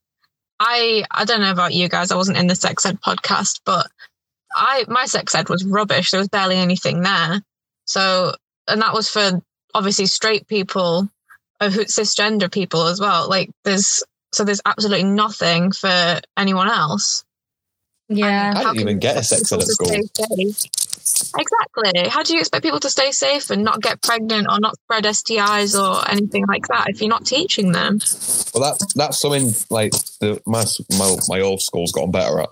I 0.58 1.04
I 1.12 1.24
don't 1.24 1.42
know 1.42 1.52
about 1.52 1.74
you 1.74 1.88
guys. 1.88 2.10
I 2.10 2.16
wasn't 2.16 2.38
in 2.38 2.48
the 2.48 2.56
sex 2.56 2.86
ed 2.86 3.00
podcast, 3.00 3.60
but 3.64 3.88
I 4.54 4.84
my 4.88 5.06
sex 5.06 5.34
ed 5.34 5.48
was 5.48 5.64
rubbish. 5.64 6.10
There 6.10 6.20
was 6.20 6.28
barely 6.28 6.56
anything 6.56 7.02
there. 7.02 7.40
So 7.84 8.34
and 8.68 8.80
that 8.82 8.94
was 8.94 9.08
for 9.08 9.42
obviously 9.74 10.06
straight 10.06 10.46
people, 10.46 11.08
uh, 11.60 11.68
cisgender 11.68 12.52
people 12.52 12.86
as 12.86 13.00
well. 13.00 13.28
Like 13.28 13.50
there's 13.64 14.02
so 14.32 14.44
there's 14.44 14.60
absolutely 14.64 15.04
nothing 15.04 15.72
for 15.72 16.20
anyone 16.36 16.68
else. 16.68 17.24
Yeah. 18.08 18.50
And 18.50 18.58
I 18.58 18.62
how 18.62 18.72
didn't 18.72 18.88
even 18.88 18.98
get 18.98 19.16
a 19.16 19.22
sex 19.22 19.52
ed 19.52 19.60
people 19.60 19.92
at 19.92 20.02
to 20.02 20.08
stay 20.14 20.50
safe? 20.50 20.70
Exactly. 21.38 22.08
How 22.08 22.22
do 22.22 22.34
you 22.34 22.40
expect 22.40 22.64
people 22.64 22.80
to 22.80 22.90
stay 22.90 23.10
safe 23.10 23.50
and 23.50 23.64
not 23.64 23.80
get 23.80 24.02
pregnant 24.02 24.46
or 24.50 24.60
not 24.60 24.76
spread 24.76 25.04
STIs 25.04 25.78
or 25.78 26.08
anything 26.10 26.44
like 26.46 26.66
that 26.68 26.88
if 26.88 27.00
you're 27.00 27.08
not 27.08 27.26
teaching 27.26 27.72
them? 27.72 27.98
Well, 28.54 28.62
that 28.62 28.92
that's 28.94 29.20
something 29.20 29.54
like 29.70 29.92
the 30.20 30.40
my 30.46 30.64
my, 30.98 31.16
my 31.28 31.40
old 31.40 31.60
school's 31.60 31.92
gotten 31.92 32.10
better 32.10 32.40
at. 32.40 32.48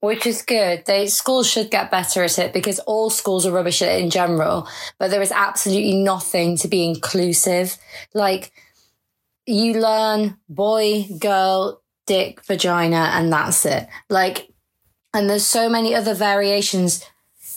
Which 0.00 0.26
is 0.26 0.42
good. 0.42 0.84
They 0.86 1.08
schools 1.08 1.50
should 1.50 1.70
get 1.72 1.90
better 1.90 2.22
at 2.22 2.38
it 2.38 2.52
because 2.52 2.78
all 2.80 3.10
schools 3.10 3.44
are 3.46 3.52
rubbish 3.52 3.82
at 3.82 3.88
it 3.88 4.00
in 4.02 4.10
general. 4.10 4.68
But 4.98 5.10
there 5.10 5.22
is 5.22 5.32
absolutely 5.32 5.94
nothing 5.94 6.56
to 6.58 6.68
be 6.68 6.84
inclusive. 6.84 7.76
Like 8.14 8.52
you 9.46 9.80
learn 9.80 10.36
boy, 10.48 11.06
girl, 11.18 11.82
dick, 12.06 12.44
vagina, 12.44 13.10
and 13.14 13.32
that's 13.32 13.66
it. 13.66 13.88
Like, 14.08 14.48
and 15.14 15.28
there's 15.28 15.46
so 15.46 15.68
many 15.68 15.94
other 15.94 16.14
variations. 16.14 17.04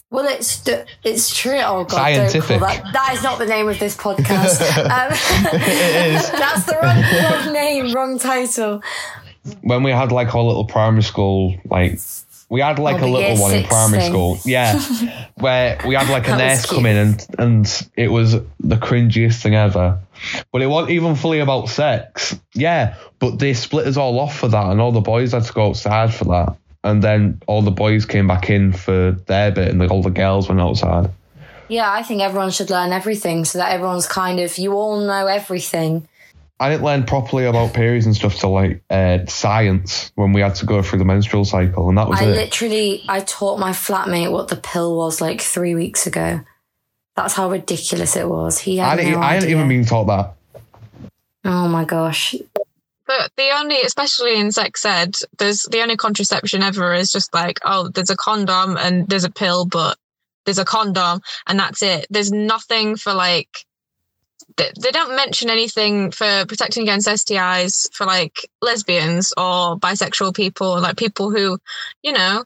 Well, 0.10 0.25
it's 0.27 0.67
it's 1.04 1.36
true. 1.36 1.60
Oh 1.62 1.84
god, 1.84 2.15
Scientific. 2.15 2.60
That. 2.60 2.84
that 2.91 3.13
is 3.13 3.23
not 3.23 3.39
the 3.39 3.45
name 3.45 3.69
of 3.69 3.77
this 3.80 3.95
podcast. 3.95 4.62
Um, 4.77 5.12
It 5.54 6.15
is. 6.15 6.32
That's 6.32 6.65
the 6.65 6.77
wrong, 6.82 7.43
wrong 7.45 7.54
name, 7.54 7.93
wrong 7.93 8.19
title. 8.19 8.82
when 9.62 9.84
we 9.84 9.91
had 9.91 10.12
like 10.12 10.34
our 10.36 10.43
little 10.43 10.65
primary 10.65 11.04
school, 11.04 11.56
like 11.65 11.99
we 12.51 12.59
had 12.59 12.77
like 12.79 13.01
Oh, 13.01 13.07
a 13.07 13.09
little 13.09 13.37
one 13.41 13.53
in 13.53 13.63
primary 13.63 14.01
thing. 14.01 14.11
school, 14.11 14.37
yeah, 14.43 14.77
where 15.35 15.79
we 15.87 15.95
had 15.95 16.09
like 16.09 16.27
a 16.27 16.35
nurse 16.35 16.65
come 16.65 16.85
in 16.85 16.97
and 16.97 17.25
and 17.39 17.87
it 17.95 18.09
was 18.09 18.33
the 18.33 18.75
cringiest 18.75 19.41
thing 19.41 19.55
ever. 19.55 19.97
But 20.51 20.61
it 20.61 20.67
wasn't 20.67 20.91
even 20.91 21.15
fully 21.15 21.39
about 21.39 21.69
sex, 21.69 22.37
yeah. 22.53 22.95
But 23.19 23.39
they 23.39 23.53
split 23.53 23.87
us 23.87 23.95
all 23.95 24.19
off 24.19 24.37
for 24.37 24.49
that, 24.49 24.65
and 24.69 24.81
all 24.81 24.91
the 24.91 24.99
boys 24.99 25.31
had 25.31 25.45
to 25.45 25.53
go 25.53 25.67
outside 25.69 26.13
for 26.13 26.25
that, 26.25 26.57
and 26.83 27.01
then 27.01 27.41
all 27.47 27.61
the 27.61 27.71
boys 27.71 28.05
came 28.05 28.27
back 28.27 28.49
in 28.49 28.73
for 28.73 29.13
their 29.27 29.51
bit, 29.51 29.69
and 29.69 29.79
like, 29.79 29.89
all 29.89 30.03
the 30.03 30.11
girls 30.11 30.49
went 30.49 30.59
outside. 30.59 31.09
Yeah, 31.69 31.89
I 31.89 32.03
think 32.03 32.21
everyone 32.21 32.51
should 32.51 32.69
learn 32.69 32.91
everything 32.91 33.45
so 33.45 33.59
that 33.59 33.71
everyone's 33.71 34.05
kind 34.07 34.41
of 34.41 34.57
you 34.57 34.73
all 34.73 34.99
know 34.99 35.25
everything. 35.25 36.05
I 36.62 36.69
didn't 36.69 36.84
learn 36.84 37.06
properly 37.06 37.45
about 37.45 37.74
periods 37.74 38.06
and 38.06 38.15
stuff 38.15 38.36
till 38.36 38.52
like 38.52 38.84
uh, 38.91 39.26
science 39.26 40.12
when 40.13 40.32
we 40.32 40.41
had 40.41 40.54
to 40.56 40.65
go 40.67 40.84
through 40.84 41.00
the 41.00 41.06
menstrual 41.06 41.43
cycle, 41.43 41.89
and 41.89 41.97
that 41.97 42.08
was 42.08 42.21
I 42.21 42.26
it. 42.26 42.36
literally 42.36 43.04
I 43.10 43.21
taught 43.21 43.60
my 43.60 43.71
flatmate 43.71 44.32
what 44.32 44.47
the 44.47 44.58
pill 44.58 44.95
was 44.95 45.19
like 45.19 45.41
three 45.41 45.74
weeks 45.74 46.06
ago. 46.06 46.41
That's 47.15 47.34
how 47.34 47.50
ridiculous 47.50 48.15
it 48.15 48.30
was. 48.30 48.60
He 48.60 48.78
had 48.78 48.93
I 48.93 48.95
didn't, 48.97 49.13
no 49.13 49.19
I 49.21 49.34
hadn't 49.34 49.50
even 49.50 49.67
been 49.67 49.86
taught 49.86 50.06
that. 50.06 51.12
Oh 51.43 51.67
my 51.67 51.84
gosh! 51.84 52.36
But 53.08 53.32
the 53.38 53.50
only, 53.56 53.82
especially 53.82 54.39
in 54.39 54.52
sex 54.52 54.86
ed, 54.86 55.15
there's 55.39 55.63
the 55.63 55.82
only 55.82 55.97
contraception 55.97 56.62
ever 56.62 56.93
is 56.93 57.12
just 57.12 57.34
like, 57.34 57.60
oh, 57.65 57.89
there's 57.89 58.12
a 58.12 58.15
condom 58.15 58.78
and 58.78 59.08
there's 59.10 59.24
a 59.24 59.32
pill, 59.32 59.65
but 59.65 59.97
there's 60.45 60.60
a 60.60 60.65
condom 60.65 61.21
and 61.47 61.60
that's 61.60 61.82
it. 61.82 62.06
There's 62.12 62.32
nothing 62.32 62.95
for 62.95 63.13
like, 63.13 63.65
they, 64.57 64.71
they 64.79 64.91
don't 64.91 65.15
mention 65.15 65.49
anything 65.49 66.11
for 66.11 66.45
protecting 66.47 66.83
against 66.83 67.07
STIs 67.07 67.91
for 67.93 68.05
like 68.05 68.49
lesbians 68.61 69.33
or 69.37 69.77
bisexual 69.77 70.35
people, 70.35 70.79
like 70.81 70.97
people 70.97 71.31
who, 71.31 71.57
you 72.03 72.11
know, 72.11 72.43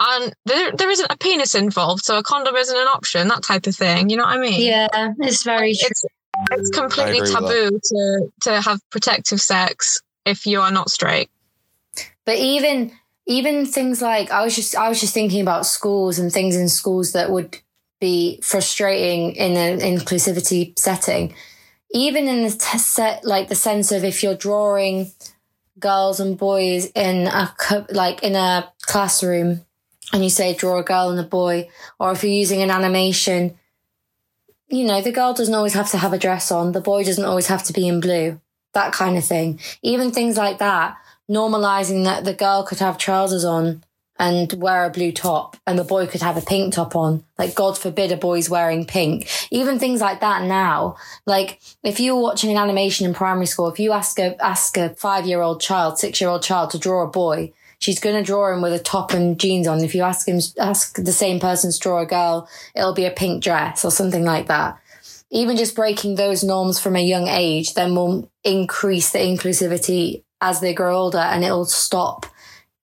and 0.00 0.32
there 0.44 0.72
there 0.72 0.90
isn't 0.90 1.10
a 1.10 1.16
penis 1.16 1.54
involved, 1.54 2.04
so 2.04 2.18
a 2.18 2.22
condom 2.22 2.54
isn't 2.54 2.76
an 2.76 2.86
option, 2.86 3.28
that 3.28 3.42
type 3.42 3.66
of 3.66 3.74
thing. 3.74 4.10
You 4.10 4.16
know 4.16 4.24
what 4.24 4.36
I 4.36 4.40
mean? 4.40 4.60
Yeah, 4.60 4.88
it's 5.18 5.42
very 5.42 5.74
true. 5.74 5.88
It's 5.90 6.04
it's 6.52 6.70
completely 6.70 7.26
taboo 7.26 7.80
to 7.82 8.32
to 8.42 8.60
have 8.60 8.80
protective 8.90 9.40
sex 9.40 10.00
if 10.24 10.46
you 10.46 10.60
are 10.60 10.70
not 10.70 10.90
straight. 10.90 11.30
But 12.24 12.36
even 12.36 12.92
even 13.26 13.66
things 13.66 14.00
like 14.00 14.30
I 14.30 14.44
was 14.44 14.54
just 14.54 14.76
I 14.76 14.88
was 14.88 15.00
just 15.00 15.14
thinking 15.14 15.40
about 15.40 15.66
schools 15.66 16.18
and 16.18 16.32
things 16.32 16.54
in 16.54 16.68
schools 16.68 17.12
that 17.12 17.30
would 17.30 17.58
be 18.00 18.40
frustrating 18.42 19.34
in 19.34 19.56
an 19.56 19.80
inclusivity 19.80 20.78
setting. 20.78 21.34
Even 21.92 22.28
in 22.28 22.42
the 22.42 22.50
t- 22.50 22.78
set 22.78 23.24
like 23.24 23.48
the 23.48 23.54
sense 23.54 23.92
of 23.92 24.04
if 24.04 24.22
you're 24.22 24.34
drawing 24.34 25.10
girls 25.78 26.20
and 26.20 26.36
boys 26.36 26.86
in 26.94 27.26
a 27.26 27.52
co- 27.56 27.86
like 27.90 28.22
in 28.22 28.34
a 28.34 28.70
classroom 28.82 29.64
and 30.12 30.24
you 30.24 30.30
say 30.30 30.54
draw 30.54 30.78
a 30.78 30.82
girl 30.82 31.10
and 31.10 31.20
a 31.20 31.22
boy 31.22 31.68
or 32.00 32.12
if 32.12 32.22
you're 32.22 32.32
using 32.32 32.62
an 32.62 32.70
animation 32.70 33.56
you 34.68 34.84
know 34.84 35.00
the 35.00 35.12
girl 35.12 35.32
doesn't 35.32 35.54
always 35.54 35.74
have 35.74 35.88
to 35.88 35.98
have 35.98 36.12
a 36.12 36.18
dress 36.18 36.50
on 36.50 36.72
the 36.72 36.80
boy 36.80 37.04
doesn't 37.04 37.24
always 37.24 37.46
have 37.46 37.62
to 37.62 37.72
be 37.72 37.86
in 37.86 38.00
blue 38.00 38.40
that 38.74 38.92
kind 38.92 39.16
of 39.16 39.24
thing. 39.24 39.60
Even 39.82 40.10
things 40.10 40.36
like 40.36 40.58
that 40.58 40.96
normalizing 41.30 42.04
that 42.04 42.24
the 42.24 42.32
girl 42.32 42.62
could 42.62 42.78
have 42.78 42.96
trousers 42.96 43.44
on 43.44 43.84
and 44.18 44.52
wear 44.54 44.84
a 44.84 44.90
blue 44.90 45.12
top 45.12 45.56
and 45.66 45.78
the 45.78 45.84
boy 45.84 46.06
could 46.06 46.22
have 46.22 46.36
a 46.36 46.42
pink 46.42 46.74
top 46.74 46.96
on. 46.96 47.24
Like, 47.38 47.54
God 47.54 47.78
forbid 47.78 48.10
a 48.10 48.16
boy's 48.16 48.50
wearing 48.50 48.84
pink. 48.84 49.28
Even 49.50 49.78
things 49.78 50.00
like 50.00 50.20
that 50.20 50.42
now. 50.42 50.96
Like, 51.24 51.60
if 51.84 52.00
you 52.00 52.16
were 52.16 52.22
watching 52.22 52.50
an 52.50 52.56
animation 52.56 53.06
in 53.06 53.14
primary 53.14 53.46
school, 53.46 53.68
if 53.68 53.78
you 53.78 53.92
ask 53.92 54.18
a, 54.18 54.36
ask 54.44 54.76
a 54.76 54.90
five 54.90 55.26
year 55.26 55.40
old 55.40 55.60
child, 55.60 55.98
six 55.98 56.20
year 56.20 56.30
old 56.30 56.42
child 56.42 56.70
to 56.70 56.78
draw 56.78 57.04
a 57.04 57.10
boy, 57.10 57.52
she's 57.78 58.00
going 58.00 58.16
to 58.16 58.26
draw 58.26 58.52
him 58.52 58.60
with 58.60 58.72
a 58.72 58.78
top 58.78 59.12
and 59.12 59.38
jeans 59.38 59.68
on. 59.68 59.84
If 59.84 59.94
you 59.94 60.02
ask 60.02 60.26
him, 60.26 60.40
ask 60.58 60.96
the 60.96 61.12
same 61.12 61.38
person 61.38 61.70
to 61.70 61.78
draw 61.78 62.00
a 62.00 62.06
girl, 62.06 62.48
it'll 62.74 62.94
be 62.94 63.04
a 63.04 63.10
pink 63.10 63.42
dress 63.42 63.84
or 63.84 63.90
something 63.90 64.24
like 64.24 64.48
that. 64.48 64.78
Even 65.30 65.56
just 65.56 65.76
breaking 65.76 66.14
those 66.14 66.42
norms 66.42 66.80
from 66.80 66.96
a 66.96 67.04
young 67.04 67.28
age 67.28 67.74
then 67.74 67.94
will 67.94 68.30
increase 68.44 69.12
the 69.12 69.18
inclusivity 69.18 70.24
as 70.40 70.60
they 70.60 70.72
grow 70.72 70.96
older 70.96 71.18
and 71.18 71.44
it'll 71.44 71.66
stop 71.66 72.26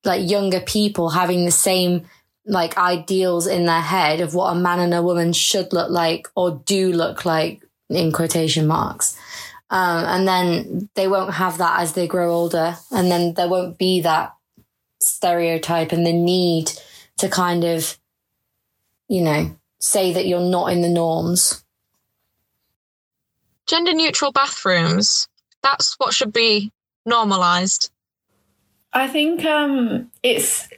like 0.06 0.30
younger 0.30 0.60
people 0.60 1.10
having 1.10 1.46
the 1.46 1.52
same 1.52 2.06
like 2.46 2.78
ideals 2.78 3.48
in 3.48 3.66
their 3.66 3.82
head 3.82 4.22
of 4.22 4.36
what 4.36 4.52
a 4.52 4.60
man 4.60 4.80
and 4.80 4.94
a 4.94 5.02
woman 5.02 5.34
should 5.34 5.74
look 5.74 5.90
like 5.90 6.28
or 6.36 6.62
do 6.66 6.92
look 6.92 7.26
like 7.26 7.64
in 7.90 8.12
quotation 8.12 8.68
marks. 8.68 9.18
Um, 9.70 10.06
and 10.06 10.28
then 10.28 10.90
they 10.94 11.08
won't 11.08 11.34
have 11.34 11.58
that 11.58 11.80
as 11.80 11.94
they 11.94 12.08
grow 12.08 12.34
older. 12.34 12.78
And 12.92 13.10
then 13.10 13.34
there 13.34 13.50
won't 13.50 13.78
be 13.78 14.02
that 14.02 14.36
stereotype 15.00 15.92
and 15.92 16.06
the 16.06 16.14
need 16.14 16.72
to 17.18 17.30
kind 17.30 17.64
of, 17.64 17.98
you 19.08 19.22
know, 19.22 19.58
say 19.80 20.14
that 20.14 20.28
you're 20.28 20.40
not 20.40 20.72
in 20.72 20.82
the 20.82 20.90
norms. 20.90 21.64
Gender 23.66 23.94
neutral 23.94 24.32
bathrooms. 24.32 25.28
That's 25.64 25.96
what 25.98 26.14
should 26.14 26.32
be 26.32 26.72
normalized. 27.06 27.92
I 28.96 29.10
think 29.10 29.44
um, 29.44 30.10
it's 30.24 30.70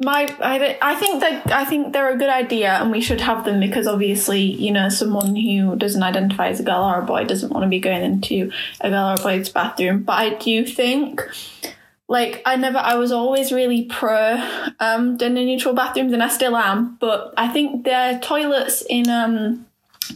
my. 0.00 0.26
I, 0.40 0.78
I 0.80 0.94
think 0.94 1.20
that 1.20 1.52
I 1.52 1.66
think 1.66 1.92
they're 1.92 2.14
a 2.14 2.16
good 2.16 2.30
idea, 2.30 2.70
and 2.70 2.90
we 2.90 3.02
should 3.02 3.20
have 3.20 3.44
them 3.44 3.60
because 3.60 3.86
obviously, 3.86 4.40
you 4.40 4.72
know, 4.72 4.88
someone 4.88 5.36
who 5.36 5.76
doesn't 5.76 6.02
identify 6.02 6.48
as 6.48 6.60
a 6.60 6.62
girl 6.62 6.82
or 6.82 6.98
a 6.98 7.04
boy 7.04 7.24
doesn't 7.24 7.52
want 7.52 7.64
to 7.64 7.68
be 7.68 7.78
going 7.78 8.02
into 8.02 8.50
a 8.80 8.88
girl 8.88 9.10
or 9.10 9.14
a 9.20 9.22
boy's 9.22 9.50
bathroom. 9.50 10.04
But 10.04 10.14
I 10.14 10.30
do 10.36 10.64
think, 10.64 11.20
like, 12.08 12.40
I 12.46 12.56
never. 12.56 12.78
I 12.78 12.94
was 12.94 13.12
always 13.12 13.52
really 13.52 13.84
pro 13.84 14.42
um, 14.80 15.18
gender 15.18 15.44
neutral 15.44 15.74
bathrooms, 15.74 16.14
and 16.14 16.22
I 16.22 16.28
still 16.28 16.56
am. 16.56 16.96
But 16.96 17.34
I 17.36 17.48
think 17.48 17.84
their 17.84 18.18
toilets 18.18 18.82
in 18.88 19.10
um, 19.10 19.66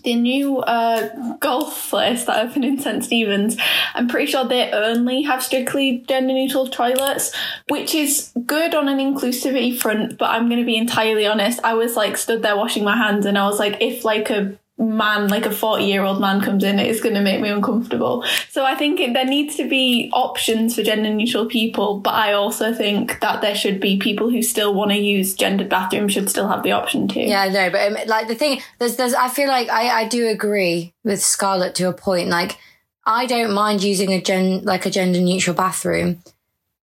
the 0.05 0.15
new 0.15 0.59
uh, 0.59 1.37
golf 1.37 1.91
place 1.91 2.25
that 2.25 2.45
opened 2.45 2.65
in 2.65 2.79
St 2.79 3.05
Stephen's, 3.05 3.57
I'm 3.95 4.09
pretty 4.09 4.31
sure 4.31 4.45
they 4.45 4.71
only 4.73 5.23
have 5.23 5.43
strictly 5.43 6.05
gender 6.09 6.33
neutral 6.33 6.67
toilets, 6.67 7.35
which 7.69 7.95
is 7.95 8.33
good 8.47 8.75
on 8.75 8.89
an 8.89 8.99
inclusivity 8.99 9.79
front. 9.79 10.19
But 10.19 10.31
I'm 10.31 10.49
going 10.49 10.61
to 10.61 10.67
be 10.67 10.77
entirely 10.77 11.27
honest. 11.27 11.61
I 11.63 11.75
was 11.75 11.97
like 11.97 12.17
stood 12.17 12.43
there 12.43 12.57
washing 12.57 12.85
my 12.85 12.97
hands, 12.97 13.27
and 13.27 13.39
I 13.39 13.47
was 13.47 13.59
like, 13.59 13.79
if 13.81 14.05
like 14.05 14.31
a 14.31 14.59
man, 14.83 15.29
like 15.29 15.47
a 15.47 15.51
40 15.51 15.85
year 15.85 16.03
old 16.03 16.21
man 16.21 16.41
comes 16.41 16.65
in, 16.65 16.79
it's 16.79 17.01
going 17.01 17.15
to 17.15 17.21
make 17.21 17.41
me 17.41 17.49
uncomfortable. 17.49 18.25
So 18.49 18.65
I 18.65 18.75
think 18.75 19.01
it, 19.01 19.13
there 19.13 19.25
needs 19.25 19.57
to 19.57 19.69
be 19.69 20.11
options 20.13 20.75
for 20.75 20.83
gender 20.83 21.13
neutral 21.13 21.47
people, 21.47 22.01
but 22.01 22.15
I 22.15 22.33
also 22.33 22.75
think 22.75 23.21
that 23.21 23.41
there 23.41 23.55
should 23.55 23.81
be 23.81 23.99
people 23.99 24.31
who 24.31 24.43
still 24.43 24.75
want 24.75 24.91
to 24.91 24.97
use 24.97 25.35
gendered 25.35 25.69
bathrooms 25.69 26.13
should 26.13 26.29
still 26.29 26.49
have 26.49 26.63
the 26.63 26.73
option 26.73 27.09
to. 27.09 27.21
Yeah, 27.21 27.49
no, 27.49 27.71
but 27.71 27.93
um, 27.93 28.09
like 28.09 28.29
the 28.29 28.35
thing, 28.35 28.61
there's, 28.79 28.97
there's, 28.97 29.15
I 29.15 29.29
feel 29.29 29.49
like 29.49 29.69
I, 29.69 30.03
I 30.03 30.09
do 30.09 30.29
agree 30.29 30.93
with 31.05 31.23
Scarlett 31.23 31.75
to 31.77 31.89
a 31.89 31.93
point. 31.93 32.29
Like, 32.29 32.59
I 33.05 33.27
don't 33.27 33.53
mind 33.53 33.83
using 33.83 34.13
a 34.13 34.21
gen, 34.21 34.65
like 34.65 34.87
a 34.87 34.91
gender 34.91 35.21
neutral 35.21 35.57
bathroom, 35.57 36.23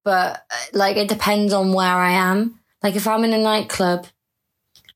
but 0.03 0.45
uh, 0.51 0.55
like 0.73 0.97
it 0.97 1.07
depends 1.07 1.53
on 1.53 1.73
where 1.73 1.85
I 1.85 2.12
am. 2.12 2.59
Like, 2.81 2.95
if 2.95 3.07
I'm 3.07 3.23
in 3.23 3.33
a 3.33 3.38
nightclub, 3.38 4.07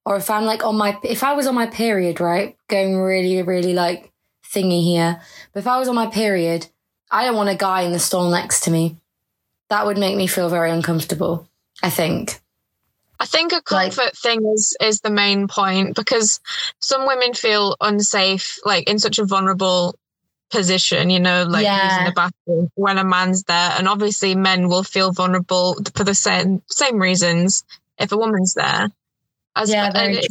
or 0.05 0.15
if 0.17 0.29
I'm 0.29 0.45
like 0.45 0.65
on 0.65 0.75
my, 0.77 0.97
if 1.03 1.23
I 1.23 1.33
was 1.33 1.47
on 1.47 1.55
my 1.55 1.67
period, 1.67 2.19
right, 2.19 2.57
going 2.67 2.97
really, 2.97 3.41
really 3.41 3.73
like 3.73 4.11
thingy 4.45 4.83
here, 4.83 5.21
but 5.53 5.61
if 5.61 5.67
I 5.67 5.79
was 5.79 5.87
on 5.87 5.95
my 5.95 6.07
period, 6.07 6.67
I 7.09 7.25
don't 7.25 7.35
want 7.35 7.49
a 7.49 7.55
guy 7.55 7.81
in 7.81 7.91
the 7.91 7.99
stall 7.99 8.29
next 8.29 8.61
to 8.61 8.71
me. 8.71 8.97
That 9.69 9.85
would 9.85 9.97
make 9.97 10.17
me 10.17 10.27
feel 10.27 10.49
very 10.49 10.71
uncomfortable, 10.71 11.47
I 11.81 11.89
think. 11.89 12.39
I 13.19 13.25
think 13.25 13.53
a 13.53 13.61
comfort 13.61 13.97
like, 13.97 14.13
thing 14.15 14.45
is 14.53 14.75
is 14.81 14.99
the 14.99 15.09
main 15.09 15.47
point 15.47 15.95
because 15.95 16.41
some 16.79 17.07
women 17.07 17.33
feel 17.33 17.77
unsafe, 17.79 18.59
like 18.65 18.89
in 18.89 18.99
such 18.99 19.17
a 19.17 19.25
vulnerable 19.25 19.95
position, 20.49 21.09
you 21.09 21.19
know, 21.19 21.43
like 21.43 21.63
yeah. 21.63 21.89
using 21.89 22.05
the 22.05 22.11
bathroom 22.11 22.69
when 22.75 22.97
a 22.97 23.05
man's 23.05 23.43
there. 23.43 23.71
And 23.77 23.87
obviously 23.87 24.35
men 24.35 24.67
will 24.67 24.83
feel 24.83 25.11
vulnerable 25.11 25.77
for 25.95 26.03
the 26.03 26.13
same 26.13 26.61
same 26.69 26.97
reasons 26.97 27.63
if 27.97 28.11
a 28.11 28.17
woman's 28.17 28.55
there. 28.55 28.91
As 29.55 29.69
yeah, 29.69 29.91
very 29.91 30.21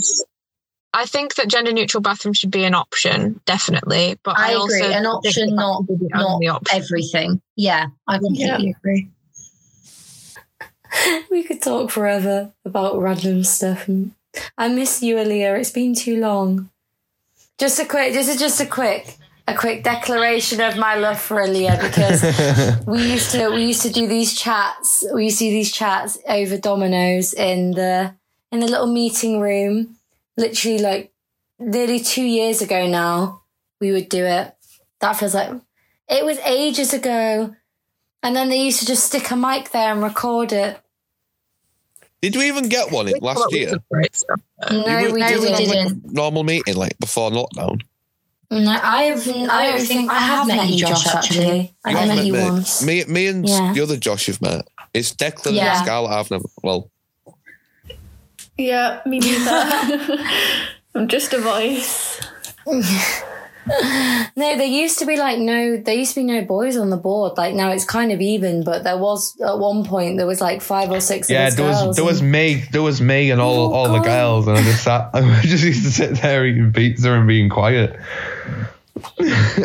I 0.94 1.06
think 1.06 1.36
that 1.36 1.48
gender 1.48 1.72
neutral 1.72 2.02
bathrooms 2.02 2.38
should 2.38 2.50
be 2.50 2.64
an 2.64 2.74
option, 2.74 3.40
definitely. 3.46 4.18
But 4.22 4.38
I, 4.38 4.52
I 4.52 4.62
agree, 4.62 4.92
an 4.92 5.06
option, 5.06 5.54
not 5.54 5.84
not 5.88 6.42
option. 6.46 6.82
everything. 6.82 7.40
Yeah, 7.56 7.86
I 8.06 8.18
completely 8.18 8.66
yeah. 8.66 8.74
agree. 8.76 9.10
we 11.30 11.42
could 11.42 11.62
talk 11.62 11.90
forever 11.90 12.52
about 12.64 13.00
random 13.00 13.44
stuff. 13.44 13.88
I 14.58 14.68
miss 14.68 15.02
you, 15.02 15.16
Aaliyah. 15.16 15.58
It's 15.58 15.70
been 15.70 15.94
too 15.94 16.18
long. 16.18 16.70
Just 17.58 17.78
a 17.78 17.86
quick, 17.86 18.12
this 18.12 18.28
is 18.28 18.38
just 18.38 18.60
a 18.60 18.66
quick, 18.66 19.16
a 19.46 19.54
quick 19.54 19.84
declaration 19.84 20.60
of 20.60 20.76
my 20.76 20.96
love 20.96 21.20
for 21.20 21.36
Aaliyah 21.36 21.80
because 21.80 22.86
we 22.86 23.12
used 23.12 23.30
to 23.32 23.50
we 23.50 23.64
used 23.64 23.82
to 23.82 23.90
do 23.90 24.06
these 24.06 24.38
chats. 24.38 25.04
We 25.14 25.24
used 25.24 25.38
to 25.38 25.46
do 25.46 25.50
these 25.50 25.72
chats 25.72 26.18
over 26.28 26.58
Domino's 26.58 27.32
in 27.32 27.72
the 27.72 28.14
in 28.52 28.60
the 28.60 28.68
little 28.68 28.86
meeting 28.86 29.40
room, 29.40 29.96
literally 30.36 30.78
like 30.78 31.12
nearly 31.58 31.98
two 31.98 32.22
years 32.22 32.62
ago 32.62 32.86
now, 32.86 33.42
we 33.80 33.90
would 33.90 34.08
do 34.08 34.24
it. 34.24 34.54
That 35.00 35.14
feels 35.14 35.34
like 35.34 35.50
it 36.08 36.24
was 36.24 36.38
ages 36.40 36.92
ago. 36.94 37.56
And 38.22 38.36
then 38.36 38.50
they 38.50 38.60
used 38.60 38.78
to 38.80 38.86
just 38.86 39.06
stick 39.06 39.30
a 39.32 39.36
mic 39.36 39.70
there 39.70 39.90
and 39.90 40.02
record 40.02 40.52
it. 40.52 40.78
Did 42.20 42.36
we 42.36 42.46
even 42.46 42.68
get 42.68 42.92
one 42.92 43.12
last 43.20 43.52
year? 43.52 43.72
No, 43.90 45.10
we, 45.12 45.20
didn't. 45.20 45.68
Like 45.68 46.12
normal 46.12 46.44
meeting 46.44 46.76
like 46.76 46.96
before 47.00 47.32
lockdown. 47.32 47.82
No, 48.48 48.70
I 48.70 49.04
have. 49.04 49.26
I 49.26 49.70
don't 49.72 49.80
think 49.80 50.10
I 50.10 50.18
have 50.18 50.46
met 50.46 50.68
you, 50.68 50.86
Josh. 50.86 51.06
Actually, 51.06 51.74
I 51.84 51.94
met, 51.94 52.08
met 52.08 52.24
you 52.24 52.34
me. 52.34 52.42
once. 52.42 52.82
Me, 52.82 53.02
me, 53.06 53.26
and 53.26 53.48
yeah. 53.48 53.72
the 53.72 53.80
other 53.80 53.96
Josh 53.96 54.26
have 54.26 54.40
met. 54.42 54.68
It's 54.92 55.12
Declan 55.14 55.54
yeah. 55.54 55.78
and 55.78 55.84
Scarlett. 55.84 56.12
I've 56.12 56.30
never. 56.30 56.44
Well, 56.62 56.90
yeah, 58.58 59.00
me 59.06 59.18
neither. 59.18 60.18
I'm 60.94 61.08
just 61.08 61.32
a 61.32 61.38
voice. 61.38 62.20
no, 62.66 64.26
there 64.36 64.64
used 64.64 64.98
to 64.98 65.06
be 65.06 65.16
like 65.16 65.38
no, 65.38 65.76
there 65.76 65.94
used 65.94 66.14
to 66.14 66.20
be 66.20 66.24
no 66.24 66.44
boys 66.44 66.76
on 66.76 66.90
the 66.90 66.96
board. 66.96 67.36
Like 67.36 67.54
now 67.54 67.70
it's 67.70 67.84
kind 67.84 68.12
of 68.12 68.20
even, 68.20 68.64
but 68.64 68.84
there 68.84 68.98
was 68.98 69.38
at 69.40 69.58
one 69.58 69.84
point 69.84 70.18
there 70.18 70.26
was 70.26 70.40
like 70.40 70.60
five 70.60 70.90
or 70.90 71.00
six. 71.00 71.30
Yeah, 71.30 71.50
there 71.50 71.66
was 71.66 71.96
there 71.96 72.04
was 72.04 72.22
me, 72.22 72.64
there 72.72 72.82
was 72.82 73.00
me 73.00 73.30
and 73.30 73.40
all 73.40 73.72
oh, 73.72 73.72
all 73.72 73.86
God. 73.86 74.02
the 74.02 74.04
girls, 74.04 74.48
and 74.48 74.58
I 74.58 74.62
just 74.62 74.84
sat, 74.84 75.10
I 75.14 75.40
just 75.42 75.64
used 75.64 75.84
to 75.84 75.90
sit 75.90 76.16
there 76.20 76.44
eating 76.46 76.72
pizza 76.72 77.12
and 77.12 77.26
being 77.26 77.48
quiet. 77.48 77.98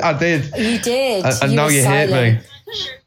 I 0.04 0.16
did. 0.18 0.46
You 0.58 0.80
did. 0.80 1.26
And, 1.26 1.36
and 1.44 1.52
you 1.52 1.58
now 1.58 1.68
you 1.68 1.82
silent. 1.82 2.12
hate 2.12 2.34
me. 2.34 2.42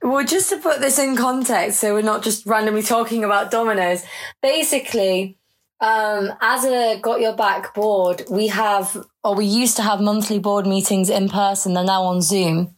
Well, 0.03 0.25
just 0.25 0.51
to 0.51 0.59
put 0.59 0.81
this 0.81 0.99
in 0.99 1.16
context, 1.16 1.81
so 1.81 1.95
we're 1.95 2.03
not 2.03 2.23
just 2.23 2.47
randomly 2.47 2.83
talking 2.83 3.25
about 3.25 3.51
Domino's. 3.51 4.05
Basically, 4.43 5.38
um, 5.81 6.33
as 6.40 6.64
a 6.64 6.99
Got 7.01 7.21
Your 7.21 7.35
Back 7.35 7.75
board, 7.75 8.23
we 8.31 8.49
have, 8.49 8.97
or 9.25 9.35
we 9.35 9.47
used 9.47 9.77
to 9.77 9.83
have 9.83 10.01
monthly 10.01 10.38
board 10.38 10.66
meetings 10.66 11.09
in 11.09 11.29
person. 11.29 11.73
They're 11.73 11.85
now 11.85 12.03
on 12.03 12.21
Zoom. 12.21 12.75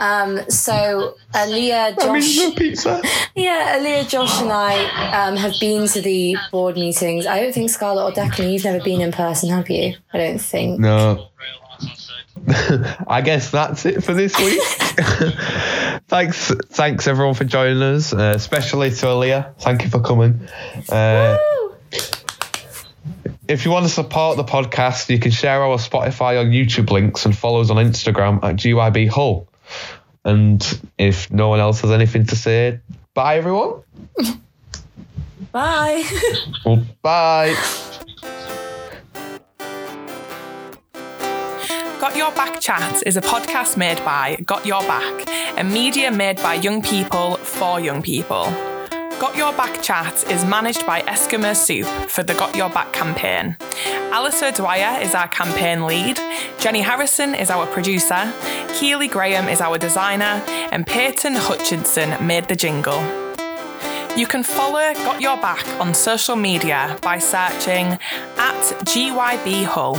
Um, 0.00 0.40
so 0.48 1.14
Aaliyah, 1.34 2.00
Josh, 2.00 2.56
pizza. 2.56 3.02
yeah, 3.34 3.78
Aaliyah, 3.78 4.08
Josh, 4.08 4.40
and 4.40 4.50
I 4.50 5.26
um, 5.26 5.36
have 5.36 5.54
been 5.60 5.86
to 5.88 6.00
the 6.00 6.36
board 6.50 6.76
meetings. 6.76 7.26
I 7.26 7.40
don't 7.40 7.52
think 7.52 7.68
Scarlett 7.68 8.04
or 8.04 8.22
Declan, 8.22 8.52
you've 8.52 8.64
never 8.64 8.82
been 8.82 9.02
in 9.02 9.12
person, 9.12 9.50
have 9.50 9.68
you? 9.68 9.94
I 10.12 10.18
don't 10.18 10.40
think. 10.40 10.80
No. 10.80 11.28
I 13.08 13.20
guess 13.22 13.50
that's 13.50 13.84
it 13.84 14.02
for 14.02 14.14
this 14.14 14.38
week. 14.38 14.62
thanks, 16.08 16.50
thanks 16.68 17.06
everyone 17.06 17.34
for 17.34 17.44
joining 17.44 17.82
us, 17.82 18.14
uh, 18.14 18.32
especially 18.34 18.88
to 18.90 19.06
Aaliyah. 19.06 19.56
Thank 19.60 19.82
you 19.82 19.90
for 19.90 20.00
coming. 20.00 20.48
Uh, 20.88 21.36
if 23.48 23.64
you 23.64 23.70
want 23.70 23.86
to 23.86 23.90
support 23.90 24.36
the 24.36 24.44
podcast, 24.44 25.08
you 25.08 25.18
can 25.18 25.30
share 25.30 25.62
our 25.62 25.78
Spotify 25.78 26.40
or 26.40 26.44
YouTube 26.44 26.90
links 26.90 27.24
and 27.24 27.36
follow 27.36 27.62
us 27.62 27.70
on 27.70 27.76
Instagram 27.76 28.44
at 28.44 28.56
GYB 28.56 29.08
Hull. 29.08 29.48
And 30.24 30.62
if 30.98 31.30
no 31.32 31.48
one 31.48 31.58
else 31.58 31.80
has 31.80 31.90
anything 31.90 32.26
to 32.26 32.36
say, 32.36 32.80
bye 33.14 33.38
everyone. 33.38 33.82
bye. 35.52 36.04
well, 36.64 36.84
bye. 37.00 37.56
Got 41.98 42.16
Your 42.16 42.30
Back 42.32 42.60
Chat 42.60 43.02
is 43.06 43.16
a 43.16 43.22
podcast 43.22 43.78
made 43.78 44.04
by 44.04 44.36
Got 44.44 44.66
Your 44.66 44.82
Back, 44.82 45.26
a 45.58 45.64
media 45.64 46.12
made 46.12 46.36
by 46.36 46.54
young 46.54 46.82
people 46.82 47.36
for 47.36 47.80
young 47.80 48.02
people. 48.02 48.44
Got 49.18 49.36
Your 49.36 49.52
Back 49.52 49.82
Chat 49.82 50.30
is 50.30 50.44
managed 50.44 50.86
by 50.86 51.02
Eskimo 51.02 51.56
Soup 51.56 51.86
for 52.08 52.22
the 52.22 52.34
Got 52.34 52.54
Your 52.54 52.70
Back 52.70 52.92
campaign. 52.92 53.56
Alice 54.12 54.40
O'Dwyer 54.44 55.02
is 55.02 55.12
our 55.12 55.26
campaign 55.26 55.86
lead, 55.88 56.20
Jenny 56.60 56.82
Harrison 56.82 57.34
is 57.34 57.50
our 57.50 57.66
producer, 57.66 58.32
Keely 58.74 59.08
Graham 59.08 59.48
is 59.48 59.60
our 59.60 59.76
designer, 59.76 60.40
and 60.70 60.86
Peyton 60.86 61.34
Hutchinson 61.34 62.24
made 62.24 62.46
the 62.46 62.54
jingle. 62.54 63.00
You 64.16 64.28
can 64.28 64.44
follow 64.44 64.94
Got 64.94 65.20
Your 65.20 65.36
Back 65.36 65.66
on 65.80 65.94
social 65.94 66.36
media 66.36 66.96
by 67.02 67.18
searching 67.18 67.98
at 68.36 68.62
GYB 68.84 69.64
Hull 69.64 69.96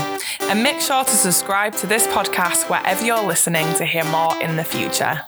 and 0.50 0.64
make 0.64 0.80
sure 0.80 1.04
to 1.04 1.12
subscribe 1.12 1.76
to 1.76 1.88
this 1.88 2.08
podcast 2.08 2.70
wherever 2.70 3.06
you're 3.06 3.28
listening 3.28 3.74
to 3.76 3.86
hear 3.86 4.06
more 4.06 4.42
in 4.42 4.56
the 4.56 4.64
future. 4.64 5.26